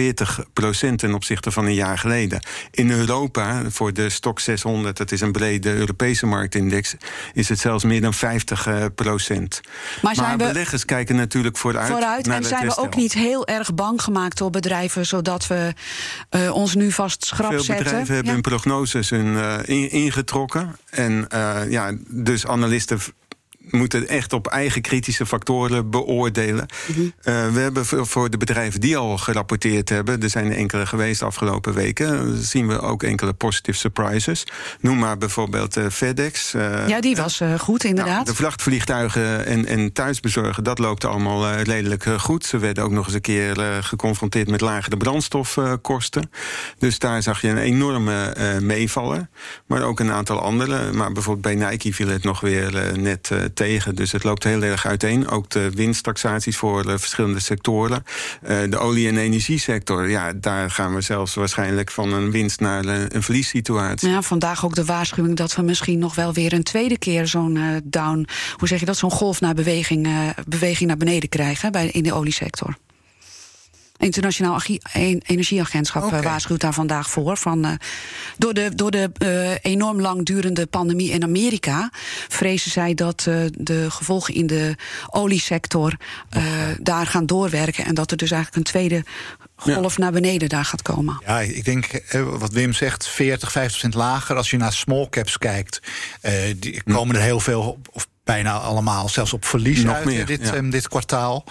ten 0.95 1.13
opzichte 1.13 1.51
van 1.51 1.65
een 1.65 1.73
jaar 1.73 1.97
geleden. 1.97 2.39
In 2.71 2.91
Europa, 2.91 3.61
voor 3.69 3.93
de 3.93 4.09
Stock 4.09 4.39
600... 4.39 4.97
dat 4.97 5.11
is 5.11 5.21
een 5.21 5.31
brede 5.31 5.73
Europese 5.73 6.25
marktindex... 6.25 6.95
is 7.33 7.49
het 7.49 7.59
zelfs 7.59 7.83
meer 7.83 8.01
dan 8.01 8.13
50 8.13 8.67
procent. 8.95 9.61
Maar, 10.01 10.15
maar 10.15 10.37
beleggers 10.37 10.85
kijken 10.85 11.15
natuurlijk 11.15 11.57
vooruit. 11.57 11.91
Vooruit, 11.91 12.27
en 12.27 12.43
zijn 12.43 12.67
we 12.67 12.77
ook 12.77 12.95
niet 12.95 13.13
heel 13.13 13.47
erg 13.47 13.73
bang 13.73 14.01
gemaakt 14.11 14.37
door 14.37 14.49
bedrijven, 14.49 15.05
zodat 15.05 15.47
we 15.47 15.73
uh, 16.31 16.55
ons 16.55 16.75
nu 16.75 16.91
vast 16.91 17.25
schrap 17.25 17.49
Veel 17.49 17.59
zetten. 17.61 17.85
bedrijven 17.85 18.15
hebben 18.15 18.33
hun 18.33 18.41
prognoses 18.41 19.09
hun, 19.09 19.25
uh, 19.25 19.57
in, 19.65 19.91
ingetrokken. 19.91 20.75
En 20.89 21.27
uh, 21.33 21.59
ja, 21.69 21.91
dus 22.07 22.47
analisten 22.47 22.99
moeten 23.71 24.07
echt 24.07 24.33
op 24.33 24.47
eigen 24.47 24.81
kritische 24.81 25.25
factoren 25.25 25.89
beoordelen. 25.89 26.65
Mm 26.87 26.95
-hmm. 26.95 27.03
uh, 27.03 27.53
we 27.53 27.59
hebben 27.59 27.85
voor 27.85 28.29
de 28.29 28.37
bedrijven 28.37 28.81
die 28.81 28.97
al 28.97 29.17
gerapporteerd 29.17 29.89
hebben, 29.89 30.21
er 30.21 30.29
zijn 30.29 30.53
enkele 30.53 30.85
geweest 30.85 31.19
de 31.19 31.25
afgelopen 31.25 31.73
weken, 31.73 32.37
zien 32.43 32.67
we 32.67 32.79
ook 32.79 33.03
enkele 33.03 33.33
positive 33.33 33.77
surprises. 33.77 34.43
Noem 34.79 34.97
maar 34.97 35.17
bijvoorbeeld 35.17 35.77
uh, 35.77 35.85
FedEx. 35.89 36.53
Uh, 36.53 36.87
ja, 36.87 37.01
die 37.01 37.15
was 37.15 37.41
goed, 37.57 37.83
inderdaad. 37.83 38.13
Nou, 38.13 38.25
de 38.25 38.35
vrachtvliegtuigen 38.35 39.45
en, 39.45 39.65
en 39.65 39.93
thuisbezorgen, 39.93 40.63
dat 40.63 40.79
loopt 40.79 41.05
allemaal 41.05 41.53
redelijk 41.53 42.03
goed. 42.17 42.45
Ze 42.45 42.57
werden 42.57 42.83
ook 42.83 42.91
nog 42.91 43.05
eens 43.05 43.13
een 43.13 43.21
keer 43.21 43.79
geconfronteerd 43.81 44.49
met 44.49 44.61
lagere 44.61 44.97
brandstofkosten. 44.97 46.29
dus 46.77 46.99
daar 46.99 47.23
zag 47.23 47.41
je 47.41 47.47
een 47.47 47.57
enorme 47.57 48.35
meevaller. 48.61 49.29
Maar 49.65 49.81
ook 49.81 49.99
een 49.99 50.11
aantal 50.11 50.39
andere. 50.39 50.91
Maar 50.91 51.11
bijvoorbeeld 51.11 51.59
bij 51.59 51.69
Nike 51.69 51.93
viel 51.93 52.07
het 52.07 52.23
nog 52.23 52.39
weer 52.39 52.99
net 52.99 53.31
tegen. 53.61 53.95
Dus 53.95 54.11
het 54.11 54.23
loopt 54.23 54.43
heel 54.43 54.61
erg 54.61 54.85
uiteen. 54.85 55.27
Ook 55.27 55.49
de 55.49 55.69
winsttaxaties 55.69 56.57
voor 56.57 56.85
de 56.85 56.99
verschillende 56.99 57.39
sectoren. 57.39 58.03
Uh, 58.43 58.57
de 58.69 58.77
olie- 58.77 59.07
en 59.07 59.17
energiesector, 59.17 60.09
ja, 60.09 60.33
daar 60.33 60.71
gaan 60.71 60.95
we 60.95 61.01
zelfs 61.01 61.33
waarschijnlijk 61.33 61.91
van 61.91 62.13
een 62.13 62.31
winst 62.31 62.59
naar 62.59 62.85
een 62.85 63.23
verliessituatie. 63.23 64.09
Ja, 64.09 64.21
vandaag 64.21 64.65
ook 64.65 64.75
de 64.75 64.85
waarschuwing 64.85 65.37
dat 65.37 65.55
we 65.55 65.61
misschien 65.61 65.99
nog 65.99 66.15
wel 66.15 66.33
weer 66.33 66.53
een 66.53 66.63
tweede 66.63 66.97
keer 66.97 67.27
zo'n 67.27 67.55
uh, 67.55 67.75
down, 67.83 68.27
hoe 68.55 68.67
zeg 68.67 68.79
je 68.79 68.85
dat, 68.85 68.97
zo'n 68.97 69.11
golf 69.11 69.41
naar 69.41 69.53
beweging, 69.53 70.07
beweging 70.47 70.87
naar 70.87 70.97
beneden 70.97 71.29
krijgen 71.29 71.71
bij, 71.71 71.87
in 71.87 72.03
de 72.03 72.13
oliesector. 72.13 72.77
Internationaal 74.01 74.61
Energieagentschap 75.25 76.03
okay. 76.03 76.21
waarschuwt 76.21 76.61
daar 76.61 76.73
vandaag 76.73 77.09
voor. 77.09 77.37
Van, 77.37 77.65
uh, 77.65 77.71
door 78.37 78.53
de, 78.53 78.75
door 78.75 78.91
de 78.91 79.11
uh, 79.23 79.71
enorm 79.71 80.01
langdurende 80.01 80.65
pandemie 80.65 81.11
in 81.11 81.23
Amerika 81.23 81.89
vrezen 82.27 82.71
zij 82.71 82.93
dat 82.93 83.25
uh, 83.29 83.45
de 83.53 83.91
gevolgen 83.91 84.33
in 84.33 84.47
de 84.47 84.75
oliesector 85.09 85.97
daar 86.79 87.07
gaan 87.07 87.25
doorwerken. 87.25 87.85
En 87.85 87.95
dat 87.95 88.11
er 88.11 88.17
dus 88.17 88.31
eigenlijk 88.31 88.65
een 88.65 88.71
tweede 88.71 89.03
golf 89.55 89.97
ja. 89.97 90.03
naar 90.03 90.11
beneden 90.11 90.49
daar 90.49 90.65
gaat 90.65 90.81
komen. 90.81 91.21
Ja, 91.25 91.39
ik 91.39 91.65
denk 91.65 92.03
wat 92.37 92.51
Wim 92.51 92.73
zegt, 92.73 93.07
40, 93.07 93.51
50 93.51 93.71
procent 93.71 93.93
lager. 93.93 94.35
Als 94.35 94.49
je 94.49 94.57
naar 94.57 94.73
small 94.73 95.07
caps 95.09 95.37
kijkt, 95.37 95.81
die 96.57 96.83
komen 96.83 97.15
er 97.15 97.21
heel 97.21 97.39
veel. 97.39 97.79
Of 97.91 98.07
bijna 98.23 98.57
allemaal, 98.57 99.09
zelfs 99.09 99.33
op 99.33 99.45
verlies 99.45 99.83
Nog 99.83 99.95
uit 99.95 100.05
meer, 100.05 100.25
dit, 100.25 100.41
ja. 100.41 100.55
um, 100.55 100.69
dit 100.69 100.87
kwartaal. 100.87 101.43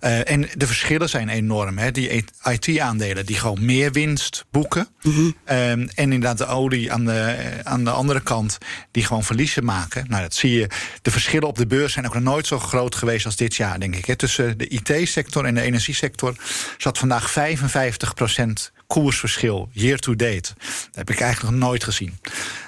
Uh, 0.00 0.30
en 0.30 0.48
de 0.54 0.66
verschillen 0.66 1.08
zijn 1.08 1.28
enorm. 1.28 1.78
Hè. 1.78 1.90
Die 1.90 2.24
IT-aandelen 2.42 3.26
die 3.26 3.36
gewoon 3.36 3.64
meer 3.64 3.92
winst 3.92 4.44
boeken. 4.50 4.88
Mm 5.02 5.12
-hmm. 5.12 5.26
um, 5.26 5.34
en 5.46 5.88
inderdaad 5.94 6.38
de 6.38 6.46
olie 6.46 6.92
aan 6.92 7.04
de, 7.04 7.36
aan 7.62 7.84
de 7.84 7.90
andere 7.90 8.20
kant 8.20 8.58
die 8.90 9.04
gewoon 9.04 9.24
verliezen 9.24 9.64
maken. 9.64 10.04
Nou, 10.08 10.22
dat 10.22 10.34
zie 10.34 10.52
je. 10.52 10.68
De 11.02 11.10
verschillen 11.10 11.48
op 11.48 11.56
de 11.56 11.66
beurs 11.66 11.92
zijn 11.92 12.06
ook 12.06 12.14
nog 12.14 12.22
nooit 12.22 12.46
zo 12.46 12.58
groot 12.58 12.94
geweest 12.94 13.26
als 13.26 13.36
dit 13.36 13.54
jaar, 13.54 13.80
denk 13.80 13.96
ik. 13.96 14.04
Hè. 14.04 14.16
Tussen 14.16 14.58
de 14.58 14.68
IT-sector 14.68 15.44
en 15.44 15.54
de 15.54 15.60
energiesector 15.60 16.36
zat 16.78 16.98
vandaag 16.98 17.30
55 17.30 18.14
procent 18.14 18.72
koersverschil, 18.86 19.68
year 19.72 19.98
to 19.98 20.16
date. 20.16 20.52
Dat 20.58 20.94
heb 20.94 21.10
ik 21.10 21.20
eigenlijk 21.20 21.54
nog 21.54 21.64
nooit 21.64 21.84
gezien. 21.84 22.18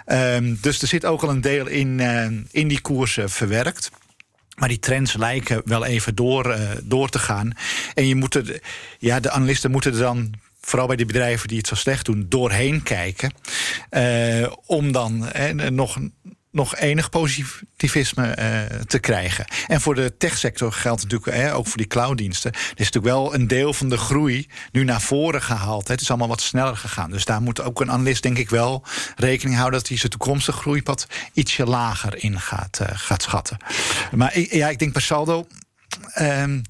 Um, 0.06 0.58
dus 0.60 0.82
er 0.82 0.88
zit 0.88 1.04
ook 1.04 1.22
al 1.22 1.30
een 1.30 1.40
deel 1.40 1.66
in, 1.66 1.98
uh, 1.98 2.26
in 2.50 2.68
die 2.68 2.80
koersen 2.80 3.30
verwerkt. 3.30 3.90
Maar 4.56 4.68
die 4.68 4.78
trends 4.78 5.16
lijken 5.16 5.62
wel 5.64 5.84
even 5.84 6.14
door, 6.14 6.46
uh, 6.46 6.70
door 6.82 7.08
te 7.08 7.18
gaan. 7.18 7.52
En 7.94 8.06
je 8.06 8.14
moet 8.14 8.34
er, 8.34 8.62
ja, 8.98 9.20
de 9.20 9.30
analisten 9.30 9.70
moeten 9.70 9.92
er 9.92 9.98
dan 9.98 10.34
vooral 10.60 10.86
bij 10.86 10.96
die 10.96 11.06
bedrijven 11.06 11.48
die 11.48 11.58
het 11.58 11.66
zo 11.66 11.74
slecht 11.74 12.04
doen, 12.04 12.26
doorheen 12.28 12.82
kijken. 12.82 13.32
Uh, 13.90 14.52
om 14.66 14.92
dan 14.92 15.28
eh, 15.28 15.68
nog 15.68 15.98
nog 16.58 16.76
enig 16.76 17.10
positivisme 17.10 18.36
uh, 18.38 18.80
te 18.80 18.98
krijgen. 18.98 19.44
En 19.66 19.80
voor 19.80 19.94
de 19.94 20.16
techsector 20.16 20.72
geldt 20.72 21.02
natuurlijk 21.02 21.36
eh, 21.36 21.56
ook 21.56 21.66
voor 21.66 21.76
die 21.76 21.86
clouddiensten. 21.86 22.52
Er 22.52 22.58
is 22.58 22.90
natuurlijk 22.90 23.14
wel 23.14 23.34
een 23.34 23.46
deel 23.46 23.72
van 23.72 23.88
de 23.88 23.96
groei 23.96 24.48
nu 24.72 24.84
naar 24.84 25.00
voren 25.00 25.42
gehaald. 25.42 25.86
Hè. 25.86 25.92
Het 25.92 26.02
is 26.02 26.08
allemaal 26.08 26.28
wat 26.28 26.40
sneller 26.40 26.76
gegaan. 26.76 27.10
Dus 27.10 27.24
daar 27.24 27.42
moet 27.42 27.62
ook 27.62 27.80
een 27.80 27.90
analist 27.90 28.22
denk 28.22 28.38
ik 28.38 28.50
wel 28.50 28.84
rekening 29.16 29.56
houden... 29.56 29.78
dat 29.78 29.88
hij 29.88 29.98
zijn 29.98 30.10
toekomstige 30.10 30.58
groeipad 30.58 31.06
ietsje 31.32 31.64
lager 31.64 32.22
in 32.22 32.40
gaat, 32.40 32.78
uh, 32.82 32.88
gaat 32.92 33.22
schatten. 33.22 33.56
Maar 34.12 34.38
ja, 34.38 34.68
ik 34.68 34.78
denk 34.78 34.92
per 34.92 35.02
saldo... 35.02 35.46
Um, 36.20 36.62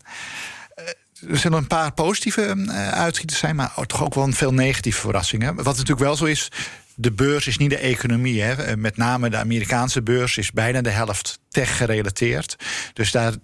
er 1.28 1.38
zullen 1.38 1.58
een 1.58 1.66
paar 1.66 1.92
positieve 1.92 2.66
uitschieters 2.92 3.40
zijn, 3.40 3.56
maar 3.56 3.72
toch 3.86 4.04
ook 4.04 4.14
wel 4.14 4.32
veel 4.32 4.52
negatieve 4.52 5.00
verrassingen. 5.00 5.54
Wat 5.54 5.64
natuurlijk 5.64 6.00
wel 6.00 6.16
zo 6.16 6.24
is, 6.24 6.50
de 7.00 7.12
beurs 7.12 7.46
is 7.46 7.56
niet 7.56 7.70
de 7.70 7.78
economie. 7.78 8.42
Hè. 8.42 8.76
Met 8.76 8.96
name 8.96 9.30
de 9.30 9.36
Amerikaanse 9.36 10.02
beurs 10.02 10.36
is 10.36 10.52
bijna 10.52 10.80
de 10.80 10.90
helft 10.90 11.38
tech 11.48 11.76
gerelateerd. 11.76 12.56
Dus 12.92 13.10
daar 13.10 13.34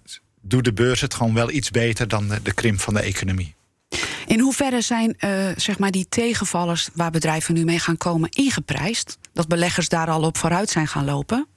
doet 0.41 0.65
de 0.65 0.73
beurs 0.73 1.01
het 1.01 1.13
gewoon 1.13 1.33
wel 1.33 1.51
iets 1.51 1.71
beter 1.71 2.07
dan 2.07 2.27
de, 2.43 2.53
krimp 2.53 2.79
van 2.79 2.93
de 2.93 2.99
economie. 2.99 3.55
In 4.25 4.39
hoeverre 4.39 4.81
zijn 4.81 5.15
uh, 5.19 5.47
zeg 5.55 5.79
maar 5.79 5.91
die 5.91 6.05
tegenvallers 6.09 6.89
waar 6.93 7.11
bedrijven 7.11 7.53
nu 7.53 7.63
mee 7.63 7.79
gaan 7.79 7.97
komen 7.97 8.29
ingeprijsd? 8.29 9.17
Dat 9.33 9.47
beleggers 9.47 9.89
daar 9.89 10.09
al 10.09 10.23
op 10.23 10.37
vooruit 10.37 10.69
zijn 10.69 10.87
gaan 10.87 11.05
lopen? 11.05 11.47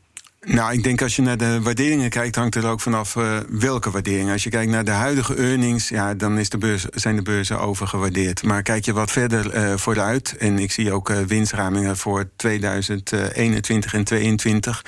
Nou, 0.49 0.73
ik 0.73 0.83
denk 0.83 1.03
als 1.03 1.17
je 1.17 1.23
naar 1.23 1.37
de 1.37 1.63
waarderingen 1.63 2.11
kijkt, 2.11 2.37
hangt 2.37 2.55
er 2.55 2.67
ook 2.67 2.81
vanaf 2.81 3.15
uh, 3.15 3.37
welke 3.49 3.91
waardering. 3.91 4.31
Als 4.31 4.45
je 4.45 4.51
kijkt 4.51 4.71
naar 4.71 4.85
de 4.85 4.91
huidige 4.91 5.35
earnings, 5.35 5.89
ja, 5.89 6.15
dan 6.15 6.39
is 6.39 6.49
de 6.49 6.59
beurs, 6.59 6.85
zijn 6.85 7.17
de 7.17 7.23
beurzen 7.23 7.61
overgewaardeerd. 7.61 8.43
Maar 8.43 8.63
kijk 8.63 8.85
je 8.85 8.93
wat 8.93 9.11
verder 9.11 9.55
uh, 9.55 9.77
vooruit, 9.77 10.37
en 10.37 10.59
ik 10.59 10.73
zie 10.73 10.93
ook 10.93 11.11
uh, 11.11 11.19
winstramingen 11.19 11.97
voor 11.97 12.29
2021 12.37 13.95
en 13.95 14.05
2022, 14.05 14.85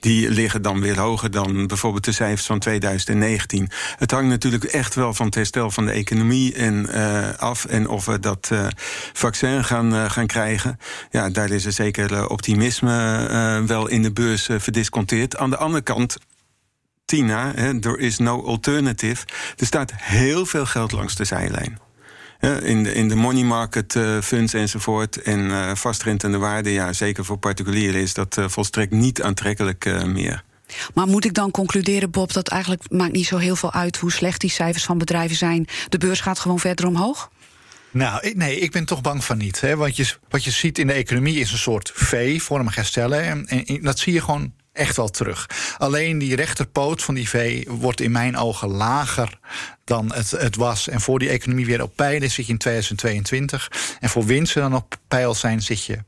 die 0.00 0.30
liggen 0.30 0.62
dan 0.62 0.80
weer 0.80 0.98
hoger 0.98 1.30
dan 1.30 1.66
bijvoorbeeld 1.66 2.04
de 2.04 2.12
cijfers 2.12 2.46
van 2.46 2.58
2019. 2.58 3.70
Het 3.96 4.10
hangt 4.10 4.28
natuurlijk 4.28 4.64
echt 4.64 4.94
wel 4.94 5.14
van 5.14 5.26
het 5.26 5.34
herstel 5.34 5.70
van 5.70 5.86
de 5.86 5.92
economie 5.92 6.54
en, 6.54 6.88
af 7.38 7.64
en 7.64 7.88
of 7.88 8.04
we 8.04 8.20
dat 8.20 8.50
vaccin 9.12 9.64
gaan, 9.64 10.10
gaan 10.10 10.26
krijgen. 10.26 10.78
Ja, 11.10 11.30
daar 11.30 11.50
is 11.50 11.64
er 11.64 11.72
zeker 11.72 12.28
optimisme 12.28 13.62
wel 13.66 13.88
in 13.88 14.02
de 14.02 14.12
beurs 14.12 14.48
verdisconteerd. 14.58 15.03
Aan 15.36 15.50
de 15.50 15.56
andere 15.56 15.82
kant, 15.82 16.16
Tina, 17.04 17.52
there 17.80 17.98
is 17.98 18.18
no 18.18 18.44
alternative. 18.44 19.26
Er 19.56 19.66
staat 19.66 19.92
heel 19.94 20.46
veel 20.46 20.66
geld 20.66 20.92
langs 20.92 21.14
de 21.14 21.24
zijlijn. 21.24 21.78
In 22.62 22.82
de, 22.82 22.94
in 22.94 23.08
de 23.08 23.14
money 23.14 23.42
market 23.42 23.94
uh, 23.94 24.20
funds 24.20 24.54
enzovoort. 24.54 25.22
En 25.22 25.40
uh, 25.40 25.74
vastrentende 25.74 26.38
waarde, 26.38 26.70
ja, 26.70 26.92
zeker 26.92 27.24
voor 27.24 27.38
particulieren 27.38 28.00
is 28.00 28.14
dat 28.14 28.36
uh, 28.36 28.48
volstrekt 28.48 28.92
niet 28.92 29.22
aantrekkelijk 29.22 29.84
uh, 29.84 30.04
meer. 30.04 30.44
Maar 30.94 31.06
moet 31.06 31.24
ik 31.24 31.34
dan 31.34 31.50
concluderen, 31.50 32.10
Bob, 32.10 32.32
dat 32.32 32.48
eigenlijk 32.48 32.90
maakt 32.90 33.12
niet 33.12 33.26
zo 33.26 33.36
heel 33.36 33.56
veel 33.56 33.72
uit 33.72 33.96
hoe 33.96 34.12
slecht 34.12 34.40
die 34.40 34.50
cijfers 34.50 34.84
van 34.84 34.98
bedrijven 34.98 35.36
zijn? 35.36 35.66
De 35.88 35.98
beurs 35.98 36.20
gaat 36.20 36.38
gewoon 36.38 36.58
verder 36.58 36.86
omhoog? 36.86 37.30
Nou, 37.90 38.32
nee, 38.36 38.58
ik 38.58 38.70
ben 38.70 38.84
toch 38.84 39.00
bang 39.00 39.24
van 39.24 39.38
niet. 39.38 39.60
Hè? 39.60 39.76
Want 39.76 39.96
je, 39.96 40.14
wat 40.28 40.44
je 40.44 40.50
ziet 40.50 40.78
in 40.78 40.86
de 40.86 40.92
economie 40.92 41.38
is 41.38 41.52
een 41.52 41.58
soort 41.58 41.92
V-vormig 41.94 42.74
herstellen. 42.74 43.22
En, 43.22 43.46
en 43.46 43.82
dat 43.82 43.98
zie 43.98 44.12
je 44.12 44.20
gewoon 44.20 44.52
echt 44.74 44.96
wel 44.96 45.08
terug. 45.08 45.46
Alleen 45.78 46.18
die 46.18 46.36
rechterpoot 46.36 47.02
van 47.02 47.14
die 47.14 47.28
V 47.28 47.64
wordt 47.68 48.00
in 48.00 48.12
mijn 48.12 48.36
ogen 48.36 48.68
lager 48.68 49.38
dan 49.84 50.12
het, 50.12 50.30
het 50.30 50.56
was. 50.56 50.88
En 50.88 51.00
voor 51.00 51.18
die 51.18 51.28
economie 51.28 51.66
weer 51.66 51.82
op 51.82 51.96
peil 51.96 52.22
is, 52.22 52.34
zit 52.34 52.46
je 52.46 52.52
in 52.52 52.58
2022. 52.58 53.70
En 54.00 54.08
voor 54.08 54.24
winsten 54.24 54.62
dan 54.62 54.74
op 54.74 54.96
peil 55.08 55.34
zijn, 55.34 55.62
zit 55.62 55.84
je 55.84 55.98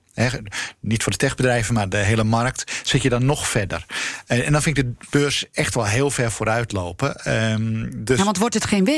niet 0.81 1.03
voor 1.03 1.13
de 1.13 1.19
techbedrijven, 1.19 1.75
maar 1.75 1.89
de 1.89 1.97
hele 1.97 2.25
markt, 2.25 2.81
zit 2.83 3.03
je 3.03 3.09
dan 3.09 3.25
nog 3.25 3.49
verder. 3.49 3.87
En, 4.27 4.53
dan 4.53 4.63
vind 4.63 4.79
ik 4.79 4.85
de 4.85 5.07
beurs 5.11 5.45
echt 5.53 5.75
wel 5.75 5.87
heel 5.87 6.11
ver 6.11 6.31
vooruit 6.31 6.73
lopen. 6.73 7.33
Um, 7.53 8.05
dus... 8.05 8.19
Ja, 8.19 8.25
want 8.25 8.39
wordt 8.39 8.55
het 8.55 8.65
geen 8.65 8.85
W? 8.85 8.91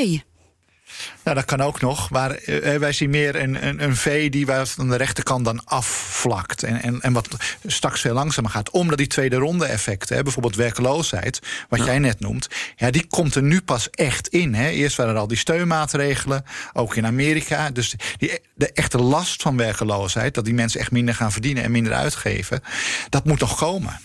Nou, 1.25 1.37
dat 1.37 1.45
kan 1.45 1.61
ook 1.61 1.81
nog. 1.81 2.11
Maar 2.11 2.39
uh, 2.47 2.77
wij 2.77 2.93
zien 2.93 3.11
meer 3.11 3.37
een, 3.37 3.67
een, 3.67 3.83
een 3.83 3.97
V 3.97 4.31
die 4.31 4.47
van 4.47 4.89
de 4.89 4.97
rechterkant 4.97 5.45
dan 5.45 5.65
afvlakt. 5.65 6.63
En, 6.63 6.83
en, 6.83 7.01
en 7.01 7.13
wat 7.13 7.29
straks 7.67 8.01
veel 8.01 8.15
langzamer 8.15 8.51
gaat. 8.51 8.71
Omdat 8.71 8.99
die 8.99 9.07
tweede 9.07 9.37
ronde 9.37 9.65
effecten, 9.65 10.17
hè, 10.17 10.23
bijvoorbeeld 10.23 10.57
werkloosheid, 10.57 11.41
wat 11.69 11.79
ja. 11.79 11.85
jij 11.85 11.99
net 11.99 12.21
noemt, 12.21 12.49
ja, 12.77 12.91
die 12.91 13.07
komt 13.07 13.35
er 13.35 13.43
nu 13.43 13.61
pas 13.61 13.91
echt 13.91 14.29
in. 14.29 14.55
Hè. 14.55 14.69
Eerst 14.69 14.97
waren 14.97 15.15
er 15.15 15.21
al 15.21 15.27
die 15.27 15.37
steunmaatregelen, 15.37 16.45
ook 16.73 16.97
in 16.97 17.07
Amerika. 17.07 17.71
Dus 17.71 17.95
die, 18.19 18.39
de 18.55 18.73
echte 18.73 18.99
last 18.99 19.43
van 19.43 19.57
werkloosheid, 19.57 20.35
dat 20.35 20.45
die 20.45 20.55
mensen 20.55 20.81
echt 20.81 20.91
minder 20.91 21.15
gaan 21.15 21.33
verdienen 21.33 21.63
en 21.63 21.71
minder 21.71 21.93
uitgeven, 21.93 22.63
dat 23.09 23.25
moet 23.25 23.41
nog 23.41 23.57
komen. 23.57 24.01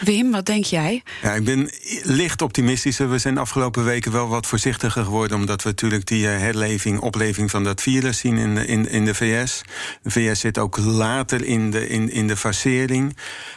Wim, 0.00 0.30
wat 0.30 0.46
denk 0.46 0.64
jij? 0.64 1.02
Ja, 1.22 1.32
ik 1.32 1.44
ben 1.44 1.70
licht 2.02 2.42
optimistisch. 2.42 2.98
We 2.98 3.18
zijn 3.18 3.38
afgelopen 3.38 3.84
weken 3.84 4.12
wel 4.12 4.28
wat 4.28 4.46
voorzichtiger 4.46 5.04
geworden, 5.04 5.36
omdat 5.36 5.62
we 5.62 5.68
natuurlijk 5.68 6.06
die 6.06 6.28
eh, 6.28 6.38
herleving, 6.38 7.00
opleving 7.00 7.50
van 7.50 7.64
dat 7.64 7.82
virus 7.82 8.18
zien 8.18 8.36
in 8.36 8.54
de, 8.54 8.66
in, 8.66 8.90
in 8.90 9.04
de 9.04 9.14
VS. 9.14 9.62
De 10.02 10.10
VS 10.10 10.40
zit 10.40 10.58
ook 10.58 10.76
later 10.76 11.44
in 11.44 11.70
de, 11.70 11.88
in, 11.88 12.10
in 12.10 12.26
de 12.26 12.36
fasering. 12.36 13.16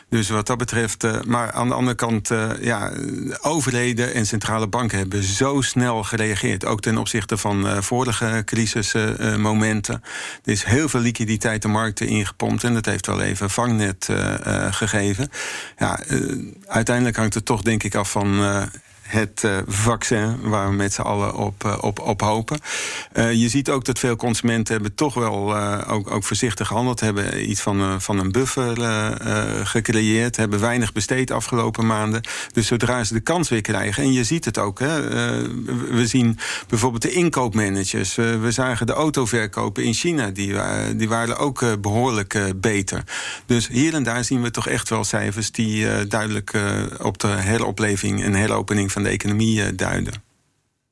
Dus 0.09 0.29
wat 0.29 0.47
dat 0.47 0.57
betreft, 0.57 1.03
uh, 1.03 1.21
maar 1.27 1.51
aan 1.51 1.67
de 1.67 1.73
andere 1.73 1.95
kant, 1.95 2.31
uh, 2.31 2.49
ja, 2.61 2.91
overheden 3.41 4.13
en 4.13 4.25
centrale 4.25 4.67
banken 4.67 4.97
hebben 4.97 5.23
zo 5.23 5.61
snel 5.61 6.03
gereageerd. 6.03 6.65
Ook 6.65 6.81
ten 6.81 6.97
opzichte 6.97 7.37
van 7.37 7.83
vorige 7.83 8.41
crisismomenten. 8.45 10.03
er 10.43 10.51
is 10.51 10.63
heel 10.63 10.89
veel 10.89 10.99
liquiditeit 10.99 11.61
de 11.61 11.67
markten 11.67 12.07
ingepompt 12.07 12.63
en 12.63 12.73
dat 12.73 12.85
heeft 12.85 13.05
wel 13.05 13.21
even 13.21 13.49
vangnet 13.49 14.09
gegeven. 14.71 15.29
Ja, 15.77 15.99
uiteindelijk 16.65 17.17
hangt 17.17 17.34
het 17.34 17.45
toch 17.45 17.62
denk 17.62 17.84
ik 17.84 17.95
af 17.95 18.12
van 18.12 18.39
het 19.09 19.43
uh, 19.45 19.57
vaccin 19.67 20.39
waar 20.41 20.69
we 20.69 20.75
met 20.75 20.93
z'n 20.93 21.01
allen 21.01 21.35
op, 21.35 21.63
uh, 21.65 21.77
op, 21.81 21.99
op 21.99 22.21
hopen. 22.21 22.59
Uh, 23.13 23.33
je 23.33 23.49
ziet 23.49 23.69
ook 23.69 23.85
dat 23.85 23.99
veel 23.99 24.15
consumenten 24.15 24.73
hebben 24.73 24.95
toch 24.95 25.13
wel 25.13 25.57
ook, 25.87 26.11
ook 26.11 26.23
voorzichtig 26.23 26.67
gehandeld. 26.67 26.99
Hebben 26.99 27.49
iets 27.49 27.61
van, 27.61 28.01
van 28.01 28.19
een 28.19 28.31
buffer 28.31 28.77
gecreëerd. 29.65 30.35
Hebben 30.35 30.59
weinig 30.59 30.93
besteed 30.93 31.31
afgelopen 31.31 31.85
maanden. 31.85 32.21
Dus 32.53 32.67
zodra 32.67 33.03
ze 33.03 33.13
de 33.13 33.19
kans 33.19 33.49
weer 33.49 33.61
krijgen. 33.61 34.03
En 34.03 34.13
je 34.13 34.23
ziet 34.23 34.45
het 34.45 34.57
ook. 34.57 34.79
Hè, 34.79 35.01
we 35.91 36.07
zien 36.07 36.37
bijvoorbeeld 36.67 37.01
de 37.01 37.11
inkoopmanagers. 37.11 38.15
we 38.15 38.47
zagen 38.51 38.85
de 38.85 38.93
autoverkopen 38.93 39.83
in 39.83 39.93
China. 39.93 40.29
Die, 40.29 40.55
die 40.95 41.09
waren 41.09 41.37
ook 41.37 41.81
behoorlijk 41.81 42.53
beter. 42.55 43.03
Dus 43.45 43.67
hier 43.67 43.93
en 43.93 44.03
daar 44.03 44.23
zien 44.23 44.41
we 44.41 44.51
toch 44.51 44.67
echt 44.67 44.89
wel 44.89 45.03
cijfers 45.03 45.51
die 45.51 46.07
duidelijk 46.07 46.51
op 47.01 47.19
de 47.19 47.27
heropleving 47.27 48.23
en 48.23 48.33
heropening 48.33 48.91
van 48.91 48.98
van 48.99 49.07
de 49.07 49.15
economie 49.15 49.63
eh, 49.63 49.71
duiden. 49.75 50.13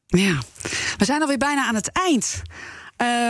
Ja, 0.05 0.37
we 0.97 1.05
zijn 1.05 1.21
alweer 1.21 1.37
bijna 1.37 1.67
aan 1.67 1.75
het 1.75 1.91
eind. 1.91 2.41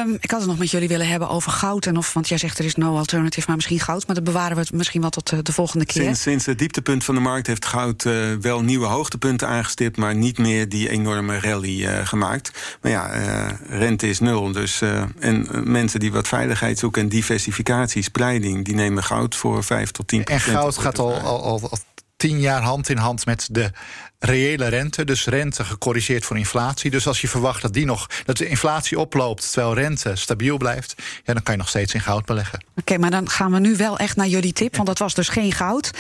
Um, 0.04 0.18
ik 0.22 0.32
had 0.32 0.40
het 0.40 0.50
nog 0.50 0.58
met 0.58 0.72
jullie 0.72 0.88
willen 0.88 1.08
hebben 1.08 1.30
over 1.30 1.52
goud. 1.52 1.86
En 1.86 1.98
of, 1.98 2.13
want 2.13 2.28
jij 2.28 2.38
zegt 2.38 2.60
er 2.60 2.66
is 2.66 2.76
no 2.76 2.98
alternative, 2.98 3.48
maar 3.48 3.56
misschien 3.56 3.80
goud. 3.80 4.08
Maar 4.08 4.16
dat 4.16 4.24
bewaren 4.24 4.56
we 4.56 4.62
het 4.62 4.72
misschien 4.72 5.02
wel 5.02 5.10
tot 5.10 5.30
de, 5.30 5.42
de 5.42 5.54
volgende 5.54 5.86
keer. 5.86 6.04
Sinds, 6.04 6.22
sinds, 6.22 6.46
het 6.46 6.60
dieptepunt 6.60 7.04
van 7.04 7.16
de 7.16 7.22
markt 7.22 7.48
heeft 7.48 7.66
goud 7.66 8.06
uh, 8.06 8.34
wel 8.42 8.62
nieuwe 8.62 8.86
hoogtepunten 8.86 9.48
aangestipt. 9.48 9.98
Maar 9.98 10.16
niet 10.16 10.38
meer 10.38 10.70
die 10.70 10.90
enorme 10.90 11.40
rally 11.40 11.84
uh, 11.84 12.06
gemaakt. 12.06 12.78
Maar 12.82 12.92
ja, 12.92 13.16
uh, 13.16 13.80
rente 13.80 14.10
is 14.10 14.20
nul. 14.20 14.52
Dus, 14.52 14.82
en 15.20 15.48
mensen 15.63 16.00
die 16.00 16.12
wat 16.12 16.28
veiligheid 16.28 16.80
zoeken 16.80 17.02
en 17.02 17.10
diversificatie, 17.10 18.04
spreiding, 18.04 18.66
die 18.66 18.76
nemen 18.76 19.04
goud 19.04 19.36
voor 19.36 19.63
5 19.63 19.92
tot 19.92 20.08
10 20.08 20.24
En 20.24 20.40
goud 20.40 20.78
gaat 20.78 21.00
al, 21.00 21.20
al, 21.20 21.44
al, 21.44 21.60
al 21.70 21.78
tien 22.18 22.40
jaar 22.40 22.62
hand 22.62 22.90
in 22.90 22.98
hand 22.98 23.26
met 23.26 23.48
de 23.52 23.72
reële 24.20 24.68
rente. 24.68 25.06
Dus 25.06 25.26
rente 25.26 25.64
gecorrigeerd 25.64 26.26
voor 26.26 26.38
inflatie. 26.38 26.92
Dus 26.92 27.08
als 27.08 27.22
je 27.22 27.28
verwacht 27.28 27.62
dat 27.62 27.74
die 27.74 27.86
nog 27.86 28.10
dat 28.26 28.38
de 28.38 28.48
inflatie 28.48 29.00
oploopt 29.00 29.52
terwijl 29.52 29.74
rente 29.74 30.16
stabiel 30.16 30.58
blijft, 30.58 30.94
ja, 31.24 31.34
dan 31.34 31.44
kan 31.44 31.54
je 31.54 31.60
nog 31.60 31.70
steeds 31.70 31.94
in 31.94 32.02
goud 32.02 32.26
beleggen. 32.26 32.60
Oké, 32.70 32.80
okay, 32.80 32.98
maar 32.98 33.12
dan 33.12 33.30
gaan 33.30 33.52
we 33.52 33.60
nu 33.60 33.76
wel 33.76 33.98
echt 33.98 34.16
naar 34.16 34.28
jullie 34.28 34.54
tip, 34.54 34.76
want 34.76 34.88
dat 34.88 34.98
was 34.98 35.14
dus 35.14 35.30
geen 35.30 35.52
goud. 35.52 35.92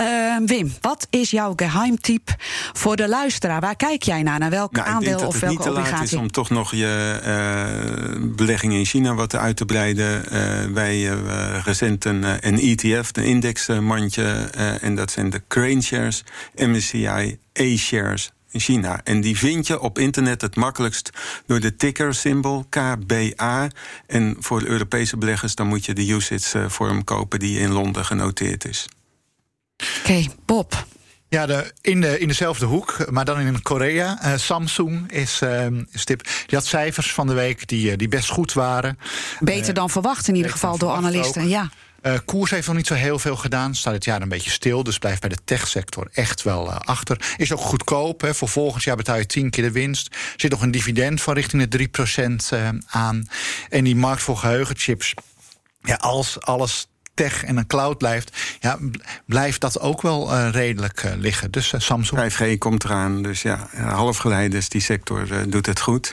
Uh, 0.00 0.36
Wim, 0.46 0.72
wat 0.80 1.06
is 1.10 1.30
jouw 1.30 1.52
geheimtip 1.56 2.34
voor 2.72 2.96
de 2.96 3.08
luisteraar? 3.08 3.60
Waar 3.60 3.76
kijk 3.76 4.02
jij 4.02 4.22
naar? 4.22 4.38
Naar 4.38 4.50
welk 4.50 4.72
nou, 4.72 4.88
aandeel 4.88 5.26
of 5.26 5.40
welke 5.40 5.70
obligatie? 5.70 5.96
Het 5.96 6.12
is 6.12 6.18
om 6.18 6.30
toch 6.30 6.50
nog 6.50 6.70
je 6.74 7.20
uh, 7.24 8.36
beleggingen 8.36 8.78
in 8.78 8.84
China 8.84 9.14
wat 9.14 9.34
uit 9.34 9.56
te 9.56 9.64
breiden. 9.64 10.24
Uh, 10.32 10.74
wij 10.74 11.04
recent 11.64 12.04
een, 12.04 12.24
een 12.46 12.58
ETF, 12.58 13.10
een 13.12 13.24
indexmandje, 13.24 14.22
en 14.80 14.94
dat 14.94 15.10
zijn 15.10 15.30
de 15.30 15.42
Crane 15.48 15.82
Shares, 15.82 16.24
MSCI 16.54 17.38
A-shares 17.60 18.32
in 18.50 18.60
China. 18.60 19.00
En 19.04 19.20
die 19.20 19.38
vind 19.38 19.66
je 19.66 19.80
op 19.80 19.98
internet 19.98 20.40
het 20.40 20.56
makkelijkst 20.56 21.10
door 21.46 21.60
de 21.60 21.76
ticker-symbool 21.76 22.66
KBA. 22.68 23.68
En 24.06 24.36
voor 24.38 24.60
de 24.60 24.66
Europese 24.66 25.16
beleggers 25.16 25.54
dan 25.54 25.66
moet 25.66 25.84
je 25.84 25.92
de 25.92 26.06
UCITS-vorm 26.06 27.04
kopen 27.04 27.38
die 27.38 27.58
in 27.58 27.72
Londen 27.72 28.04
genoteerd 28.04 28.68
is. 28.68 28.88
Oké, 29.76 30.10
okay, 30.10 30.30
Bob. 30.44 30.86
Ja, 31.28 31.46
de, 31.46 31.72
in, 31.80 32.00
de, 32.00 32.18
in 32.18 32.28
dezelfde 32.28 32.66
hoek, 32.66 33.10
maar 33.10 33.24
dan 33.24 33.40
in 33.40 33.62
Korea. 33.62 34.18
Uh, 34.24 34.32
Samsung 34.36 35.12
is, 35.12 35.40
uh, 35.42 35.66
is 35.92 36.04
tip. 36.04 36.22
Die 36.46 36.58
had 36.58 36.66
cijfers 36.66 37.12
van 37.12 37.26
de 37.26 37.34
week 37.34 37.68
die, 37.68 37.96
die 37.96 38.08
best 38.08 38.30
goed 38.30 38.52
waren. 38.52 38.98
Beter 39.40 39.74
dan 39.74 39.90
verwacht 39.90 40.28
in 40.28 40.34
ieder 40.34 40.50
geval 40.50 40.78
door 40.78 40.90
analisten, 40.90 41.42
ook. 41.42 41.48
ja. 41.48 41.70
Uh, 42.06 42.14
koers 42.24 42.50
heeft 42.50 42.66
nog 42.66 42.76
niet 42.76 42.86
zo 42.86 42.94
heel 42.94 43.18
veel 43.18 43.36
gedaan. 43.36 43.74
Staat 43.74 43.94
het 43.94 44.04
jaar 44.04 44.22
een 44.22 44.28
beetje 44.28 44.50
stil. 44.50 44.82
Dus 44.82 44.98
blijft 44.98 45.20
bij 45.20 45.28
de 45.28 45.38
techsector 45.44 46.08
echt 46.12 46.42
wel 46.42 46.66
uh, 46.66 46.76
achter. 46.76 47.34
Is 47.36 47.52
ook 47.52 47.60
goedkoop. 47.60 48.20
Hè. 48.20 48.34
Voor 48.34 48.48
volgend 48.48 48.82
jaar 48.82 48.96
betaal 48.96 49.16
je 49.16 49.26
10 49.26 49.50
keer 49.50 49.64
de 49.64 49.70
winst. 49.70 50.16
Zit 50.36 50.50
nog 50.50 50.62
een 50.62 50.70
dividend 50.70 51.22
van 51.22 51.34
richting 51.34 51.68
de 51.68 51.88
3% 52.48 52.52
uh, 52.52 52.68
aan. 52.86 53.28
En 53.68 53.84
die 53.84 53.96
markt 53.96 54.22
voor 54.22 54.36
geheugenchips. 54.36 55.14
Ja, 55.82 55.94
als 55.94 56.40
alles 56.40 56.86
tech 57.14 57.44
en 57.44 57.56
een 57.56 57.66
cloud 57.66 57.98
blijft, 57.98 58.36
ja, 58.60 58.78
blijft 59.26 59.60
dat 59.60 59.80
ook 59.80 60.02
wel 60.02 60.48
redelijk 60.48 61.02
liggen. 61.18 61.50
Dus 61.50 61.74
Samsung. 61.76 62.32
5G 62.32 62.58
komt 62.58 62.84
eraan, 62.84 63.22
dus 63.22 63.42
ja, 63.42 63.68
halfgeleiders, 63.76 64.68
die 64.68 64.80
sector 64.80 65.48
doet 65.48 65.66
het 65.66 65.80
goed. 65.80 66.12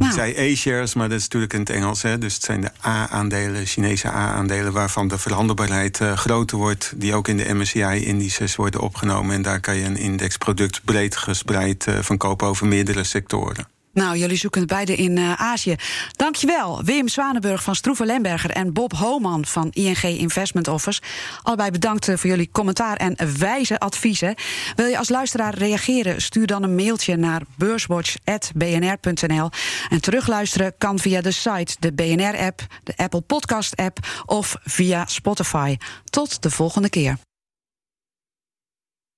Nou. 0.00 0.12
Ik 0.12 0.18
zei 0.18 0.52
A-shares, 0.52 0.94
maar 0.94 1.08
dat 1.08 1.18
is 1.18 1.22
natuurlijk 1.22 1.52
in 1.52 1.60
het 1.60 1.70
Engels. 1.70 2.02
Hè? 2.02 2.18
Dus 2.18 2.34
het 2.34 2.42
zijn 2.42 2.60
de 2.60 2.70
A-aandelen, 2.84 3.66
Chinese 3.66 4.08
A-aandelen... 4.08 4.72
waarvan 4.72 5.08
de 5.08 5.18
verhandelbaarheid 5.18 6.00
uh, 6.00 6.16
groter 6.16 6.56
wordt... 6.56 6.92
die 6.96 7.14
ook 7.14 7.28
in 7.28 7.36
de 7.36 7.54
MSCI-indices 7.54 8.56
worden 8.56 8.80
opgenomen. 8.80 9.34
En 9.34 9.42
daar 9.42 9.60
kan 9.60 9.76
je 9.76 9.84
een 9.84 9.96
indexproduct 9.96 10.84
breed 10.84 11.16
gespreid 11.16 11.86
uh, 11.86 11.98
van 11.98 12.16
kopen 12.16 12.46
over 12.46 12.66
meerdere 12.66 13.04
sectoren. 13.04 13.66
Nou, 13.92 14.16
jullie 14.16 14.36
zoeken 14.36 14.60
het 14.60 14.70
beide 14.70 14.96
in 14.96 15.16
uh, 15.16 15.32
Azië. 15.32 15.74
Dankjewel, 16.16 16.84
Wim 16.84 17.08
Zwanenburg 17.08 17.62
van 17.62 17.74
Stroeven 17.74 18.06
Lemberger 18.06 18.50
en 18.50 18.72
Bob 18.72 18.92
Homan 18.92 19.44
van 19.44 19.68
ING 19.70 20.02
Investment 20.02 20.68
Office. 20.68 21.02
Allebei 21.42 21.70
bedankt 21.70 22.04
voor 22.04 22.30
jullie 22.30 22.48
commentaar 22.52 22.96
en 22.96 23.16
wijze 23.38 23.78
adviezen. 23.78 24.34
Wil 24.76 24.86
je 24.86 24.98
als 24.98 25.08
luisteraar 25.08 25.54
reageren? 25.54 26.22
Stuur 26.22 26.46
dan 26.46 26.62
een 26.62 26.74
mailtje 26.74 27.16
naar 27.16 27.42
beurswatch.bnr.nl. 27.56 29.50
En 29.88 30.00
terugluisteren 30.00 30.74
kan 30.78 30.98
via 30.98 31.20
de 31.20 31.30
site, 31.30 31.76
de 31.78 31.92
BNR-app, 31.92 32.60
de 32.84 32.92
Apple 32.96 33.20
Podcast-app 33.20 33.98
of 34.26 34.56
via 34.64 35.06
Spotify. 35.06 35.76
Tot 36.04 36.42
de 36.42 36.50
volgende 36.50 36.90
keer. 36.90 37.29